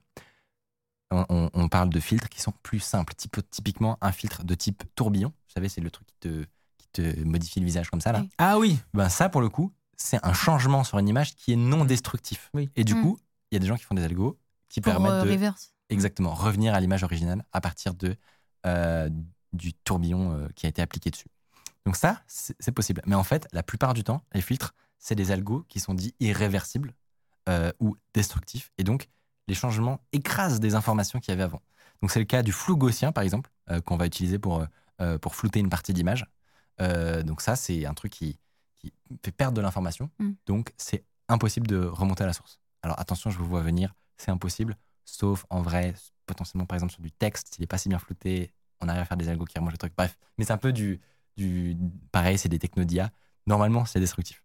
On, 1.11 1.25
on- 1.29 1.49
on 1.53 1.69
parle 1.69 1.89
de 1.89 1.99
filtres 1.99 2.27
qui 2.29 2.41
sont 2.41 2.53
plus 2.63 2.79
simples. 2.79 3.13
Type- 3.15 3.39
typiquement, 3.49 3.97
un 4.01 4.11
filtre 4.11 4.43
de 4.43 4.55
type 4.55 4.83
tourbillon. 4.95 5.29
Vous 5.29 5.53
savez, 5.53 5.69
c'est 5.69 5.81
le 5.81 5.89
truc 5.89 6.07
qui 6.07 6.15
te, 6.19 6.43
qui 6.77 6.87
te 6.91 7.23
modifie 7.23 7.59
le 7.61 7.65
visage 7.65 7.89
comme 7.89 8.01
ça. 8.01 8.11
Là. 8.11 8.19
Oui. 8.21 8.29
Ah 8.37 8.57
oui. 8.59 8.77
Ben, 8.93 9.07
ça, 9.09 9.29
pour 9.29 9.39
le 9.41 9.47
coup, 9.49 9.71
c'est 9.95 10.19
un 10.25 10.33
changement 10.33 10.83
sur 10.83 10.99
une 10.99 11.07
image 11.07 11.35
qui 11.35 11.53
est 11.53 11.57
non 11.57 11.85
destructif. 11.85 12.49
Oui. 12.53 12.69
Et 12.75 12.83
du 12.83 12.93
Mm. 12.95 13.01
coup, 13.01 13.19
il 13.51 13.55
y 13.55 13.57
a 13.57 13.59
des 13.59 13.67
gens 13.67 13.77
qui 13.77 13.83
font 13.83 13.95
des 13.95 14.03
algos 14.03 14.37
qui 14.69 14.81
Pour 14.81 14.91
permettent 14.91 15.11
euh, 15.13 15.23
de 15.25 15.31
reverse. 15.31 15.73
exactement 15.89 16.33
revenir 16.33 16.73
à 16.73 16.79
l'image 16.81 17.03
originale 17.03 17.45
à 17.53 17.61
partir 17.61 17.93
de, 17.93 18.15
euh, 18.65 19.09
du 19.53 19.73
tourbillon 19.73 20.33
euh, 20.33 20.47
qui 20.55 20.65
a 20.65 20.69
été 20.69 20.81
appliqué 20.81 21.09
dessus. 21.09 21.27
Donc 21.87 21.95
ça, 21.95 22.19
c'est 22.27 22.73
possible. 22.73 23.01
Mais 23.05 23.15
en 23.15 23.23
fait, 23.23 23.47
la 23.53 23.63
plupart 23.63 23.93
du 23.93 24.03
temps, 24.03 24.21
les 24.33 24.41
filtres, 24.41 24.73
c'est 24.99 25.15
des 25.15 25.31
algos 25.31 25.63
qui 25.69 25.79
sont 25.79 25.93
dits 25.93 26.13
irréversibles 26.19 26.93
euh, 27.47 27.71
ou 27.79 27.95
destructifs. 28.13 28.73
Et 28.77 28.83
donc, 28.83 29.07
les 29.47 29.55
changements 29.55 30.01
écrasent 30.11 30.59
des 30.59 30.75
informations 30.75 31.21
qu'il 31.21 31.31
y 31.31 31.33
avait 31.33 31.43
avant. 31.43 31.61
Donc 32.01 32.11
c'est 32.11 32.19
le 32.19 32.25
cas 32.25 32.43
du 32.43 32.51
flou 32.51 32.75
gaussien, 32.75 33.13
par 33.13 33.23
exemple, 33.23 33.49
euh, 33.69 33.79
qu'on 33.79 33.95
va 33.95 34.05
utiliser 34.05 34.37
pour, 34.37 34.65
euh, 34.99 35.17
pour 35.17 35.33
flouter 35.33 35.61
une 35.61 35.69
partie 35.69 35.93
d'image. 35.93 36.25
Donc 37.25 37.39
ça, 37.39 37.55
c'est 37.55 37.85
un 37.85 37.93
truc 37.93 38.11
qui, 38.11 38.37
qui 38.75 38.91
fait 39.23 39.31
perdre 39.31 39.55
de 39.55 39.61
l'information. 39.61 40.09
Mm. 40.19 40.31
Donc 40.45 40.73
c'est 40.75 41.05
impossible 41.29 41.67
de 41.67 41.85
remonter 41.85 42.25
à 42.25 42.27
la 42.27 42.33
source. 42.33 42.59
Alors 42.83 42.99
attention, 42.99 43.29
je 43.29 43.37
vous 43.37 43.45
vois 43.45 43.61
venir, 43.61 43.95
c'est 44.17 44.31
impossible, 44.31 44.75
sauf 45.05 45.45
en 45.49 45.61
vrai, 45.61 45.93
potentiellement 46.25 46.65
par 46.65 46.75
exemple 46.75 46.91
sur 46.91 47.01
du 47.01 47.13
texte, 47.13 47.53
s'il 47.53 47.63
n'est 47.63 47.67
pas 47.67 47.77
si 47.77 47.87
bien 47.87 47.97
flouté, 47.97 48.51
on 48.81 48.89
arrive 48.89 49.03
à 49.03 49.05
faire 49.05 49.15
des 49.15 49.29
algos 49.29 49.45
qui 49.45 49.57
remontent 49.57 49.71
le 49.71 49.77
truc. 49.77 49.93
Bref, 49.95 50.17
mais 50.37 50.43
c'est 50.43 50.51
un 50.51 50.57
peu 50.57 50.73
du, 50.73 50.99
du. 51.37 51.77
Pareil, 52.11 52.37
c'est 52.37 52.49
des 52.49 52.59
technodia. 52.59 53.11
Normalement, 53.45 53.85
c'est 53.85 53.99
destructif. 53.99 54.43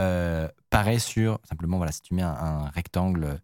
Euh, 0.00 0.48
pareil 0.70 1.00
sur. 1.00 1.38
Simplement, 1.48 1.76
voilà, 1.78 1.92
si 1.92 2.02
tu 2.02 2.14
mets 2.14 2.22
un, 2.22 2.32
un 2.34 2.68
rectangle, 2.70 3.40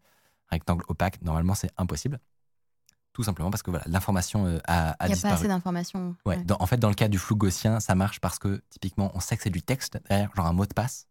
rectangle 0.51 0.85
opaque, 0.89 1.23
normalement, 1.23 1.55
c'est 1.55 1.71
impossible. 1.77 2.19
Tout 3.13 3.23
simplement 3.25 3.51
parce 3.51 3.63
que 3.63 3.71
voilà, 3.71 3.85
l'information 3.89 4.47
euh, 4.47 4.59
a, 4.69 4.91
a 4.91 5.09
Il 5.09 5.13
n'y 5.13 5.19
a 5.19 5.23
pas 5.23 5.33
assez 5.35 5.49
d'informations. 5.49 6.15
Ouais, 6.25 6.37
Ouais. 6.37 6.45
en 6.59 6.67
fait, 6.67 6.77
dans 6.77 6.89
le 6.89 6.95
cas 6.95 7.09
du 7.09 7.19
flou 7.19 7.35
gaussien, 7.37 7.81
ça 7.81 7.95
marche 7.95 8.21
parce 8.21 8.39
que 8.39 8.63
typiquement, 8.71 9.11
on 9.15 9.21
sait 9.21 9.37
que 9.37 9.43
c'est 9.43 9.51
du 9.51 9.63
texte 9.63 9.99
derrière, 10.09 10.31
genre 10.37 10.47
un 10.47 10.53
mot 10.53 10.67
de 10.67 10.75
passe. 10.75 11.07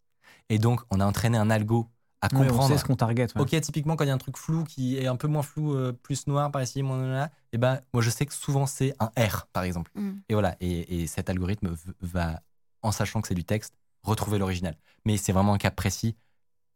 Et 0.49 0.57
donc, 0.59 0.81
on 0.89 0.99
a 1.01 1.05
entraîné 1.05 1.37
un 1.37 1.49
algo 1.49 1.89
à 2.31 2.35
Ouais, 2.37 2.45
on 2.45 2.47
comprendre. 2.49 2.71
sait 2.73 2.77
ce 2.77 2.85
qu'on 2.85 2.95
target. 2.95 3.27
ouais. 3.35 3.41
Ok, 3.41 3.59
typiquement, 3.61 3.95
quand 3.95 4.03
il 4.03 4.07
y 4.07 4.11
a 4.11 4.13
un 4.13 4.17
truc 4.17 4.37
flou 4.37 4.63
qui 4.63 4.97
est 4.97 5.07
un 5.07 5.15
peu 5.15 5.27
moins 5.27 5.41
flou, 5.43 5.73
euh, 5.73 5.91
plus 5.91 6.27
noir 6.27 6.51
par 6.51 6.61
ici, 6.61 6.81
moins 6.83 7.05
là, 7.07 7.29
et 7.53 7.57
ben, 7.57 7.79
moi, 7.93 8.01
je 8.03 8.09
sais 8.09 8.25
que 8.25 8.33
souvent, 8.33 8.65
c'est 8.65 8.93
un 8.99 9.11
R, 9.19 9.47
par 9.53 9.63
exemple. 9.63 9.91
Mm. 9.95 10.11
Et 10.29 10.33
voilà, 10.33 10.55
et, 10.59 11.01
et 11.03 11.07
cet 11.07 11.29
algorithme 11.29 11.75
va, 12.01 12.41
en 12.81 12.91
sachant 12.91 13.21
que 13.21 13.27
c'est 13.27 13.35
du 13.35 13.43
texte, 13.45 13.73
retrouver 14.03 14.37
l'original. 14.37 14.75
Mais 15.05 15.17
c'est 15.17 15.31
vraiment 15.31 15.53
un 15.53 15.57
cas 15.57 15.71
précis 15.71 16.15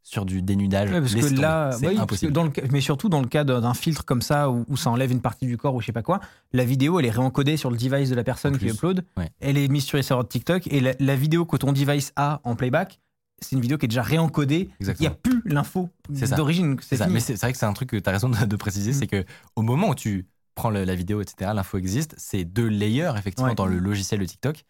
sur 0.04 0.26
du 0.26 0.42
dénudage. 0.42 0.90
Ouais, 0.90 1.00
parce 1.00 1.14
laisse 1.14 1.26
que 1.26 1.30
tomber. 1.30 1.42
là, 1.44 1.72
c'est 1.74 1.80
oui, 1.88 1.96
parce 1.96 1.98
que 1.98 2.02
impossible. 2.04 2.34
dans 2.34 2.44
le 2.44 2.50
cas- 2.50 2.64
mais 2.72 2.82
surtout 2.82 3.08
dans 3.08 3.22
le 3.22 3.28
cas 3.28 3.44
d'un 3.44 3.74
filtre 3.76 4.04
comme 4.04 4.24
ça 4.24 4.50
où, 4.50 4.66
où 4.68 4.76
ça 4.76 4.90
enlève 4.90 5.12
une 5.12 5.22
partie 5.22 5.46
du 5.46 5.58
corps 5.58 5.76
ou 5.76 5.80
je 5.82 5.86
sais 5.86 5.92
pas 5.92 6.02
quoi, 6.02 6.20
la 6.54 6.66
vidéo 6.66 7.00
elle 7.00 7.06
est 7.06 7.12
réencodée 7.12 7.56
sur 7.56 7.70
le 7.70 7.78
device 7.78 8.10
de 8.10 8.16
la 8.16 8.24
personne 8.24 8.58
qui 8.58 8.68
upload. 8.68 9.06
ouais. 9.18 9.30
Elle 9.40 9.60
est 9.60 9.68
mise 9.68 9.84
sur 9.84 9.98
les 9.98 10.04
serveurs 10.04 10.24
de 10.24 10.30
TikTok 10.30 10.66
et 10.68 10.80
la, 10.80 10.94
la 11.00 11.16
vidéo 11.16 11.46
que 11.46 11.56
ton 11.56 11.72
device 11.72 12.14
a 12.16 12.42
en 12.44 12.56
playback, 12.56 13.00
c'est 13.42 13.56
une 13.56 13.62
vidéo 13.62 13.78
qui 13.78 13.86
est 13.86 13.90
déjà 13.90 14.02
réencodée. 14.04 14.70
Il 14.80 14.94
n'y 15.00 15.08
a 15.08 15.12
plus 15.12 15.42
l'info 15.46 15.90
d'origine. 16.36 16.78
C'est 16.82 16.98
ça. 16.98 17.08
Mais 17.08 17.20
c'est 17.20 17.34
vrai 17.40 17.52
que 17.52 17.58
c'est 17.58 17.66
un 17.66 17.74
truc 17.74 17.90
que 17.90 17.98
tu 17.98 18.10
as 18.10 18.14
raison 18.14 18.30
de, 18.30 18.46
de 18.46 18.56
préciser, 18.56 18.92
Mm. 18.92 18.94
c'est 18.94 19.08
que 19.08 19.26
au 19.56 19.62
moment 19.62 19.90
où 19.90 19.96
tu 19.96 20.28
prends 20.56 20.70
le- 20.70 20.84
la 20.84 20.96
vidéo, 20.96 21.22
etc., 21.22 21.52
l'info 21.54 21.78
existe, 21.78 22.14
c'est 22.18 22.44
deux 22.44 22.68
layers, 22.68 23.14
effectivement, 23.18 23.50
Ouais. 23.50 23.56
dans 23.56 23.66
le 23.66 23.80
logiciel 23.80 24.20
de 24.20 24.26
TikTok. 24.26 24.64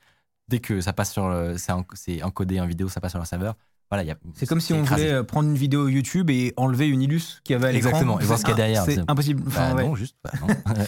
Dès 0.48 0.60
que 0.60 0.82
ça 0.82 0.94
passe 0.94 1.12
sur 1.12 1.30
le- 1.30 1.58
c'est 1.58 1.72
en- 1.72 1.86
c'est 1.94 2.22
encodé 2.24 2.60
en 2.60 2.66
vidéo, 2.68 2.88
ça 2.90 3.00
passe 3.02 3.12
sur 3.12 3.20
leur 3.20 3.28
serveur. 3.28 3.56
Voilà, 3.92 4.04
il 4.04 4.08
y 4.08 4.12
a- 4.12 4.18
C'est 4.36 4.46
comme 4.46 4.62
si 4.62 4.72
on 4.74 4.84
écrasé. 4.84 5.04
voulait 5.04 5.14
euh, 5.16 5.24
prendre 5.24 5.50
une 5.50 5.56
vidéo 5.58 5.88
YouTube 5.90 6.30
et 6.30 6.54
enlever 6.56 6.88
une 6.88 7.02
illus 7.02 7.42
qui 7.44 7.54
avait 7.54 7.68
à 7.68 7.72
l'écran. 7.74 7.90
Exactement, 7.90 8.20
et 8.22 8.24
voir 8.24 8.40
ce 8.40 8.46
qu'il 8.46 8.52
y 8.52 8.54
a 8.54 8.56
C'est- 8.56 8.62
derrière. 8.62 8.86
C'est 8.86 9.12
impossible. 9.12 9.44
Enfin, 9.48 9.72
Bah 9.72 9.76
ouais. 9.76 9.84
non, 9.88 9.96
juste. 9.96 10.16
bah 10.24 10.32
non. 10.42 10.48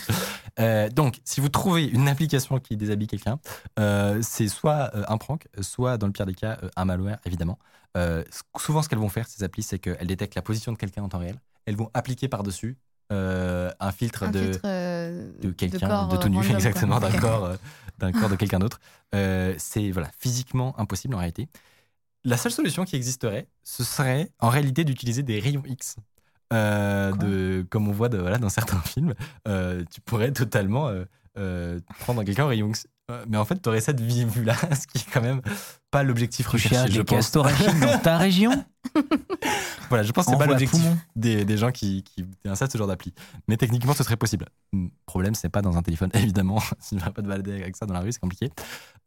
Euh, 0.60 0.88
donc, 0.89 1.19
si 1.25 1.41
vous 1.41 1.50
trouvez 1.50 1.83
une 1.86 2.07
application 2.07 2.60
qui 2.60 2.77
déshabille 2.77 3.07
quelqu'un, 3.07 3.39
euh, 3.79 4.19
c'est 4.22 4.48
soit 4.48 4.91
euh, 4.95 5.03
un 5.07 5.17
prank, 5.17 5.48
soit 5.62 5.98
dans 5.98 6.05
le 6.05 6.13
pire 6.13 6.27
des 6.27 6.36
cas, 6.36 6.60
euh, 6.62 6.69
un 6.75 6.86
malware, 6.86 7.17
évidemment. 7.25 7.57
Euh, 7.98 8.24
souvent, 8.60 8.83
ce 8.83 8.88
qu'elles 8.89 9.00
vont 9.00 9.10
faire, 9.10 9.25
ces 9.27 9.43
applis, 9.43 9.63
c'est 9.63 9.79
qu'elles 9.79 10.05
détectent 10.05 10.36
la 10.36 10.43
position 10.43 10.72
de 10.72 10.77
quelqu'un 10.77 11.01
en 11.01 11.10
temps 11.10 11.17
réel. 11.17 11.39
Elles 11.65 11.75
vont 11.75 11.89
appliquer 11.95 12.27
par-dessus 12.27 12.77
euh, 13.12 13.72
un 13.79 13.91
filtre 13.91 14.24
Un 14.24 14.29
de, 14.31 14.39
filtre 14.43 14.60
euh, 14.65 15.31
de 15.41 15.50
quelqu'un, 15.51 16.07
de, 16.07 16.17
tout 16.17 16.29
nu, 16.29 16.38
exactement, 16.48 17.00
d'un 17.00 17.12
corps, 17.19 17.45
euh, 17.45 17.55
d'un 17.98 18.12
corps 18.12 18.29
de 18.29 18.36
quelqu'un 18.36 18.60
d'autre. 18.60 18.79
Euh, 19.15 19.55
c'est 19.57 19.89
voilà, 19.89 20.10
physiquement 20.19 20.79
impossible 20.79 21.15
en 21.15 21.17
réalité. 21.17 21.48
La 22.25 22.37
seule 22.37 22.51
solution 22.51 22.85
qui 22.85 22.95
existerait, 22.95 23.47
ce 23.63 23.83
serait 23.83 24.29
en 24.39 24.49
réalité 24.49 24.85
d'utiliser 24.85 25.23
des 25.23 25.39
rayons 25.39 25.63
X. 25.65 25.97
Euh, 26.53 27.11
de, 27.13 27.65
comme 27.69 27.87
on 27.87 27.91
voit 27.91 28.09
de, 28.09 28.17
voilà, 28.17 28.37
dans 28.37 28.49
certains 28.49 28.79
films, 28.81 29.13
euh, 29.47 29.83
tu 29.91 30.01
pourrais 30.01 30.31
totalement 30.31 30.89
euh, 31.37 31.79
prendre 31.99 32.23
quelqu'un 32.23 32.45
en 32.45 32.47
rayon 32.47 32.69
X. 32.69 32.87
Euh, 33.12 33.25
Mais 33.27 33.38
en 33.38 33.43
fait, 33.45 33.62
tu 33.62 33.67
aurais 33.69 33.81
cette 33.81 34.00
vue- 34.00 34.25
vue-là, 34.25 34.55
ce 34.75 34.88
qui 34.88 35.00
est 35.00 35.12
quand 35.12 35.22
même 35.22 35.41
pas 35.91 36.03
l'objectif 36.03 36.45
Tu 36.45 36.51
recherché. 36.53 36.75
cherches 36.75 36.91
Je 36.91 37.01
des 37.01 37.03
pense. 37.03 37.31
dans 37.31 37.43
ta 38.01 38.17
région 38.17 38.51
Voilà, 39.89 40.03
je 40.03 40.12
pense 40.12 40.25
que 40.25 40.31
c'est 40.31 40.38
pas 40.38 40.45
l'objectif 40.48 40.81
des, 41.15 41.45
des 41.45 41.57
gens 41.57 41.72
qui, 41.72 42.03
qui 42.03 42.25
installent 42.45 42.72
ce 42.72 42.77
genre 42.77 42.88
d'appli. 42.88 43.13
Mais 43.48 43.57
techniquement, 43.57 43.93
ce 43.93 44.03
serait 44.03 44.15
possible. 44.17 44.48
Hmm, 44.72 44.88
Problème, 45.05 45.36
c'est 45.36 45.50
pas 45.50 45.62
dans 45.62 45.77
un 45.77 45.81
téléphone, 45.83 46.10
évidemment. 46.15 46.62
tu 46.88 46.95
ne 46.95 47.00
vas 47.00 47.12
pas 47.12 47.22
te 47.22 47.27
balader 47.27 47.62
avec 47.62 47.75
ça 47.75 47.86
dans 47.86 47.93
la 47.93 48.00
rue, 48.00 48.12
c'est 48.12 48.19
compliqué. 48.19 48.50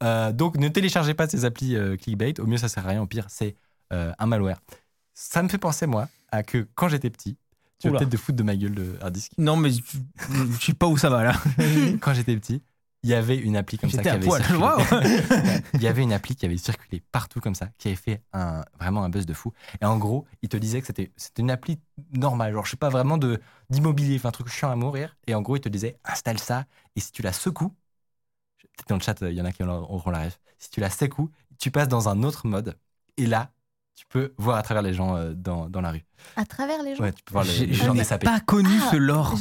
Euh, 0.02 0.32
donc, 0.32 0.56
ne 0.58 0.68
téléchargez 0.68 1.14
pas 1.14 1.26
ces 1.28 1.44
applis 1.44 1.74
euh, 1.76 1.96
clickbait. 1.96 2.38
Au 2.40 2.46
mieux, 2.46 2.58
ça 2.58 2.68
sert 2.68 2.86
à 2.86 2.90
rien. 2.90 3.02
Au 3.02 3.06
pire, 3.06 3.26
c'est 3.28 3.56
euh, 3.92 4.12
un 4.18 4.26
malware. 4.26 4.60
Ça 5.14 5.42
me 5.42 5.48
fait 5.48 5.58
penser, 5.58 5.86
moi, 5.86 6.08
à 6.30 6.42
que 6.42 6.68
quand 6.74 6.88
j'étais 6.88 7.10
petit, 7.10 7.36
tu 7.78 7.88
vas 7.90 7.98
peut-être 7.98 8.10
te 8.10 8.16
foutre 8.16 8.36
de 8.38 8.42
ma 8.42 8.54
gueule 8.56 8.74
de 8.74 8.96
hard 9.00 9.12
disk. 9.12 9.32
Non, 9.38 9.56
mais 9.56 9.70
je 9.70 9.80
je 10.60 10.64
sais 10.66 10.74
pas 10.74 10.86
où 10.86 10.96
ça 10.96 11.10
va 11.10 11.24
là. 11.24 11.32
quand 12.00 12.14
j'étais 12.14 12.36
petit, 12.36 12.62
il 13.06 13.10
y 13.10 13.14
avait 13.14 13.36
une 13.36 13.56
appli 13.56 13.78
comme 13.78 13.88
ça 13.88 14.02
qui 14.02 14.08
avait 14.08 14.26
poil. 14.26 14.42
circulé. 14.42 14.64
Waouh. 14.64 14.80
il 15.74 15.82
y 15.82 15.86
avait 15.86 16.02
une 16.02 16.12
appli 16.12 16.34
qui 16.34 16.44
avait 16.44 16.56
circulé 16.56 17.02
partout 17.12 17.38
comme 17.40 17.54
ça, 17.54 17.68
qui 17.78 17.86
avait 17.86 17.96
fait 17.96 18.20
un, 18.32 18.64
vraiment 18.80 19.04
un 19.04 19.08
buzz 19.08 19.26
de 19.26 19.32
fou. 19.32 19.52
Et 19.80 19.84
en 19.84 19.96
gros, 19.96 20.26
il 20.42 20.48
te 20.48 20.56
disait 20.56 20.80
que 20.80 20.88
c'était 20.88 21.12
c'était 21.16 21.42
une 21.42 21.52
appli 21.52 21.78
normale, 22.12 22.52
genre 22.52 22.64
je 22.64 22.72
sais 22.72 22.76
pas 22.76 22.88
vraiment 22.88 23.16
de 23.16 23.40
d'immobilier, 23.70 24.16
enfin 24.16 24.30
un 24.30 24.32
truc 24.32 24.48
chiant 24.48 24.70
à 24.72 24.76
mourir. 24.76 25.16
Et 25.28 25.34
en 25.36 25.42
gros, 25.42 25.54
il 25.56 25.60
te 25.60 25.68
disait 25.68 25.98
installe 26.04 26.40
ça 26.40 26.64
et 26.96 27.00
si 27.00 27.12
tu 27.12 27.22
la 27.22 27.32
secoues, 27.32 27.68
peut-être 28.76 28.88
dans 28.88 28.96
le 28.96 29.02
chat, 29.02 29.16
il 29.22 29.32
y 29.34 29.40
en 29.40 29.44
a 29.44 29.52
qui 29.52 29.62
auront 29.62 30.10
la 30.10 30.24
ref. 30.24 30.40
Si 30.58 30.70
tu 30.70 30.80
la 30.80 30.90
secoues, 30.90 31.30
tu 31.58 31.70
passes 31.70 31.88
dans 31.88 32.08
un 32.08 32.24
autre 32.24 32.46
mode 32.48 32.76
et 33.16 33.26
là, 33.26 33.52
tu 33.94 34.04
peux 34.08 34.34
voir 34.36 34.56
à 34.58 34.62
travers 34.62 34.82
les 34.82 34.92
gens 34.92 35.16
euh, 35.16 35.32
dans, 35.32 35.70
dans 35.70 35.80
la 35.80 35.92
rue. 35.92 36.04
À 36.36 36.44
travers 36.44 36.82
les 36.82 36.94
gens. 36.96 37.04
Ouais, 37.04 37.12
tu 37.12 37.22
peux 37.22 37.32
voir 37.32 37.44
les, 37.44 37.66
les 37.66 37.72
gens 37.72 37.92
j'ai 37.94 38.00
des 38.00 38.04
sapés. 38.04 38.26
pas 38.26 38.40
connu 38.40 38.68
Ah, 38.82 38.88
ce 38.90 38.96
lore. 38.96 39.34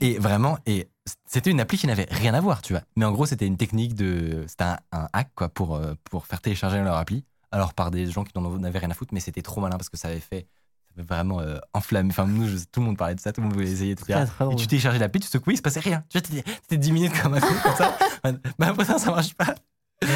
Et 0.00 0.18
vraiment, 0.18 0.58
et 0.66 0.88
c'était 1.26 1.50
une 1.50 1.60
appli 1.60 1.78
qui 1.78 1.86
n'avait 1.86 2.06
rien 2.10 2.32
à 2.34 2.40
voir, 2.40 2.62
tu 2.62 2.72
vois. 2.72 2.82
Mais 2.96 3.04
en 3.04 3.12
gros, 3.12 3.26
c'était 3.26 3.46
une 3.46 3.56
technique 3.56 3.94
de. 3.94 4.44
C'était 4.46 4.64
un, 4.64 4.78
un 4.92 5.08
hack, 5.12 5.30
quoi, 5.34 5.48
pour, 5.48 5.74
euh, 5.76 5.94
pour 6.10 6.26
faire 6.26 6.40
télécharger 6.40 6.80
leur 6.82 6.96
appli. 6.96 7.24
Alors, 7.50 7.74
par 7.74 7.90
des 7.90 8.06
gens 8.10 8.24
qui 8.24 8.32
n'en 8.38 8.62
avaient 8.62 8.78
rien 8.78 8.90
à 8.90 8.94
foutre, 8.94 9.12
mais 9.12 9.20
c'était 9.20 9.42
trop 9.42 9.60
malin 9.60 9.76
parce 9.76 9.88
que 9.88 9.96
ça 9.96 10.08
avait 10.08 10.20
fait. 10.20 10.46
Ça 10.86 10.94
avait 10.98 11.06
vraiment 11.06 11.40
euh, 11.40 11.58
enflammé. 11.74 12.10
Enfin, 12.10 12.26
nous, 12.26 12.46
je- 12.46 12.58
tout 12.70 12.80
le 12.80 12.86
monde 12.86 12.96
parlait 12.96 13.14
de 13.14 13.20
ça, 13.20 13.32
tout 13.32 13.40
le 13.40 13.46
monde 13.46 13.54
voulait 13.54 13.70
essayer, 13.70 13.92
etc. 13.92 14.12
Très, 14.12 14.26
très 14.46 14.52
Et 14.52 14.56
tu 14.56 14.66
téléchargeais 14.66 14.98
l'appli, 14.98 15.20
tu 15.20 15.26
secouais, 15.28 15.54
il 15.54 15.56
se 15.56 15.62
passait 15.62 15.80
rien. 15.80 16.04
Tu 16.08 16.18
vois, 16.18 16.22
t'étais 16.22 16.42
t'étais 16.42 16.76
10 16.78 16.92
minutes 16.92 17.12
comme 17.22 17.34
un 17.34 17.40
con, 17.40 17.46
comme 17.62 17.76
ça. 17.76 17.96
bah, 18.58 18.66
après 18.68 18.84
ça, 18.84 18.98
ça 18.98 19.10
marche 19.10 19.34
pas. 19.34 19.54
Et, 20.02 20.06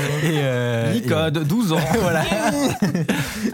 euh, 0.42 0.92
et- 0.94 1.01
Nicode, 1.01 1.44
12 1.46 1.72
ans. 1.72 1.81
voilà. 2.01 2.25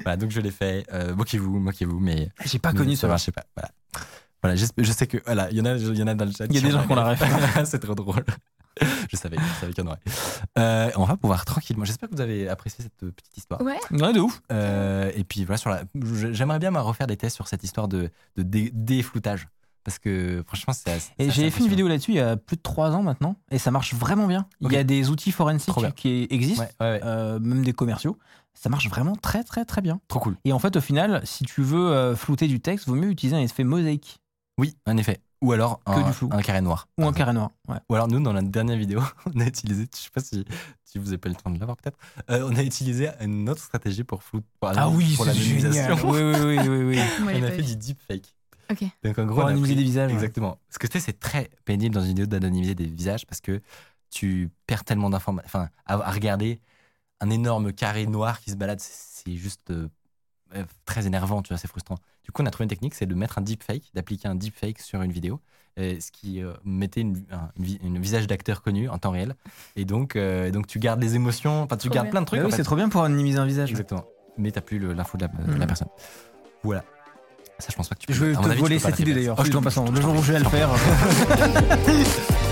Voilà, 0.03 0.17
donc 0.19 0.31
je 0.31 0.41
l'ai 0.41 0.51
fait. 0.51 0.85
Euh, 0.93 1.15
moquez-vous, 1.15 1.59
moquez-vous, 1.59 1.99
mais. 2.01 2.31
J'ai 2.45 2.59
pas 2.59 2.73
mais 2.73 2.79
connu 2.79 2.97
ça 2.97 3.07
lore. 3.07 3.13
marchait 3.15 3.33
pas. 3.33 3.45
Voilà. 3.57 3.71
Voilà, 4.43 4.57
je 4.57 4.93
sais 4.93 5.07
que 5.07 5.19
voilà, 5.25 5.51
il 5.51 5.57
y 5.57 5.61
en 5.61 5.65
a, 5.67 5.77
il 5.77 5.97
y 5.97 6.03
en 6.03 6.07
a 6.09 6.15
dans 6.15 6.25
le 6.25 6.33
chat. 6.33 6.47
Il 6.47 6.55
y 6.55 6.59
a 6.59 6.61
des 6.61 6.71
gens 6.71 6.85
qui 6.85 6.93
ont 6.93 6.97
la 6.97 7.11
ref. 7.11 7.65
c'est 7.65 7.79
trop 7.79 7.95
drôle. 7.95 8.25
Je 9.11 9.17
savais, 9.17 9.37
je 9.37 9.61
savais 9.61 9.73
qu'il 9.73 9.85
y 9.85 9.87
en 9.87 9.91
aurait. 9.91 10.01
Euh, 10.59 10.91
on 10.97 11.05
va 11.05 11.17
pouvoir 11.17 11.45
tranquillement. 11.45 11.85
J'espère 11.85 12.09
que 12.09 12.15
vous 12.15 12.21
avez 12.23 12.49
apprécié 12.49 12.83
cette 12.83 13.13
petite 13.15 13.37
histoire. 13.37 13.61
Ouais. 13.61 13.79
Ouais, 13.93 14.13
de 14.13 14.21
ouf. 14.21 14.41
Euh, 14.51 15.11
et 15.15 15.25
puis 15.25 15.45
voilà, 15.45 15.59
sur 15.59 15.71
la, 15.71 15.83
j'aimerais 16.33 16.59
bien 16.59 16.71
moi, 16.71 16.81
refaire 16.81 17.07
des 17.07 17.17
tests 17.17 17.37
sur 17.37 17.47
cette 17.49 17.63
histoire 17.63 17.87
de, 17.87 18.11
de 18.37 18.43
dé- 18.43 18.71
défloutage. 18.75 19.47
Parce 19.85 19.99
que 19.99 20.43
franchement, 20.47 20.73
c'est 20.73 20.91
assez- 20.93 21.11
Et 21.19 21.31
j'ai 21.31 21.51
fait 21.51 21.61
une 21.63 21.69
vidéo 21.69 21.87
là-dessus 21.89 22.13
il 22.13 22.17
y 22.17 22.21
a 22.21 22.37
plus 22.37 22.57
de 22.57 22.63
3 22.63 22.93
ans 22.93 23.03
maintenant, 23.03 23.35
et 23.51 23.59
ça 23.59 23.71
marche 23.73 23.95
vraiment 23.95 24.27
bien. 24.29 24.47
Il 24.61 24.73
y 24.73 24.77
a 24.77 24.85
des 24.85 25.11
outils 25.11 25.33
forensiques 25.33 25.75
qui 25.97 26.27
existent, 26.31 26.63
Ouais, 26.63 26.71
ouais, 26.81 26.93
ouais. 26.95 27.01
euh, 27.05 27.39
même 27.41 27.65
des 27.65 27.73
commerciaux. 27.73 28.17
Ça 28.55 28.69
marche 28.71 28.89
vraiment 28.89 29.17
très 29.17 29.43
très 29.45 29.65
très 29.65 29.81
bien. 29.83 30.01
Trop 30.09 30.21
cool. 30.21 30.37
Et 30.45 30.53
en 30.53 30.59
fait, 30.61 30.77
au 30.77 30.81
final, 30.81 31.21
si 31.25 31.43
tu 31.45 31.63
veux 31.63 31.91
euh, 31.91 32.15
flouter 32.15 32.47
du 32.47 32.61
texte, 32.61 32.87
vaut 32.87 32.95
mieux 32.95 33.11
utiliser 33.11 33.35
un 33.37 33.41
effet 33.41 33.65
mosaïque 33.65 34.21
Oui, 34.59 34.77
en 34.87 34.97
effet. 34.97 35.21
Ou 35.41 35.53
alors 35.53 35.83
Que 35.85 35.91
un, 35.93 36.07
du 36.07 36.13
flou. 36.13 36.29
un 36.31 36.41
carré 36.43 36.61
noir. 36.61 36.87
ou 36.99 37.03
un 37.03 37.05
exemple. 37.07 37.19
carré 37.19 37.33
noir. 37.33 37.51
Ouais. 37.69 37.79
Ou 37.89 37.95
alors 37.95 38.07
nous, 38.07 38.21
dans 38.21 38.33
notre 38.33 38.49
dernière 38.49 38.77
vidéo, 38.77 39.01
on 39.35 39.41
a 39.41 39.45
utilisé, 39.47 39.89
je 39.93 39.99
sais 39.99 40.11
pas 40.11 40.21
si, 40.21 40.45
si 40.85 40.99
vous 40.99 41.09
avez 41.09 41.19
pas 41.19 41.29
le 41.31 41.35
temps 41.35 41.51
de 41.51 41.59
l'avoir 41.59 41.77
peut-être, 41.77 41.99
euh, 42.31 42.49
on 42.49 42.55
a 42.55 42.63
utilisé 42.63 43.11
une 43.21 43.49
autre 43.49 43.63
stratégie 43.63 44.05
pour 44.05 44.23
flou. 44.23 44.43
Pour 44.61 44.71
Ah 44.77 44.89
oui, 44.89 45.15
pour 45.17 45.25
c'est 45.25 45.33
l'anonymisation. 45.35 45.97
génial. 45.97 46.07
Oui, 46.07 46.21
oui, 46.23 46.59
oui, 46.59 46.69
oui, 46.69 46.85
oui. 46.85 47.01
Moi, 47.25 47.33
j'ai 47.35 47.41
On 47.41 47.45
a 47.45 47.51
fait 47.51 47.57
vu. 47.57 47.63
du 47.65 47.77
deepfake. 47.77 48.35
Ok. 48.71 48.85
Donc 49.03 49.19
en 49.19 49.25
gros, 49.25 49.35
Pour 49.35 49.45
on 49.45 49.47
a 49.47 49.51
anonymiser 49.51 49.75
pris- 49.75 49.83
des 49.83 49.83
visages, 49.83 50.09
ouais. 50.11 50.15
Exactement. 50.15 50.59
Parce 50.69 50.79
que 50.79 50.87
tu 50.87 50.93
sais, 50.93 51.01
c'est 51.07 51.19
très 51.19 51.51
pénible 51.65 51.95
dans 51.95 52.03
une 52.03 52.09
vidéo 52.09 52.27
d'anonymiser 52.27 52.75
des 52.77 52.87
visages 52.87 53.27
parce 53.27 53.41
que 53.41 53.61
tu 54.11 54.51
perds 54.67 54.85
tellement 54.85 55.11
d'informations. 55.11 55.47
Enfin, 55.49 55.69
à, 55.87 55.95
à 55.95 56.11
regarder 56.13 56.61
un 57.21 57.31
énorme 57.31 57.73
carré 57.73 58.07
noir 58.07 58.39
qui 58.41 58.51
se 58.51 58.57
balade, 58.57 58.81
c'est 58.81 59.35
juste 59.35 59.71
euh, 59.71 59.89
très 60.85 61.07
énervant, 61.07 61.43
tu 61.43 61.49
vois, 61.49 61.59
c'est 61.59 61.69
frustrant. 61.69 61.97
Du 62.25 62.31
coup, 62.33 62.43
on 62.43 62.47
a 62.47 62.51
trouvé 62.51 62.65
une 62.65 62.71
technique, 62.71 62.95
c'est 62.95 63.07
de 63.07 63.15
mettre 63.15 63.39
un 63.39 63.43
deepfake, 63.43 63.91
d'appliquer 63.95 64.29
un 64.29 64.35
deepfake 64.35 64.81
sur 64.81 65.03
une 65.03 65.13
vidéo, 65.13 65.41
euh, 65.79 65.97
ce 66.01 66.11
qui 66.13 66.43
euh, 66.43 66.53
mettait 66.65 67.01
une, 67.01 67.25
un 67.31 67.51
une 67.59 67.65
vi- 67.65 67.79
une 67.83 67.99
visage 67.99 68.27
d'acteur 68.27 68.63
connu 68.63 68.89
en 68.89 68.99
temps 68.99 69.11
réel. 69.11 69.35
Et 69.77 69.85
donc, 69.85 70.17
euh, 70.17 70.51
donc 70.51 70.67
tu 70.67 70.79
gardes 70.79 71.01
les 71.03 71.15
émotions, 71.15 71.63
enfin 71.63 71.77
tu 71.77 71.89
Trop 71.89 71.95
gardes 71.95 72.07
bien. 72.07 72.11
plein 72.13 72.21
de 72.21 72.27
trucs. 72.27 72.43
Oui, 72.45 72.53
c'est 72.55 72.63
trop 72.65 72.77
bien 72.77 72.89
pour 72.89 73.03
anonymiser 73.03 73.39
un 73.39 73.47
visage. 73.47 73.71
Exactement. 73.71 74.05
Mais 74.39 74.51
t'as 74.51 74.61
plus 74.61 74.79
l'info 74.79 75.17
de, 75.19 75.23
la- 75.23 75.29
de 75.29 75.53
la 75.53 75.59
Mhm. 75.59 75.67
personne. 75.67 75.89
Voilà. 76.63 76.85
Ça, 77.59 77.69
je 77.71 77.77
pense 77.77 77.89
pas 77.89 77.95
que 77.95 78.01
tu 78.01 78.07
peux. 78.09 78.13
Je 78.15 78.25
vais 78.25 78.35
te 78.35 78.49
avis, 78.49 78.61
voler 78.61 78.79
cette 78.79 78.99
idée 78.99 79.15
d'ailleurs. 79.15 79.37
Oh, 79.39 79.45
je 79.45 79.53
en 79.53 79.61
te- 79.61 79.65
passant, 79.65 79.87
je 79.87 79.93
le 79.93 80.01
jour 80.01 80.15
où 80.17 80.23
je 80.23 80.33
vais 80.33 80.39
le 80.41 80.45
faire. 80.49 80.69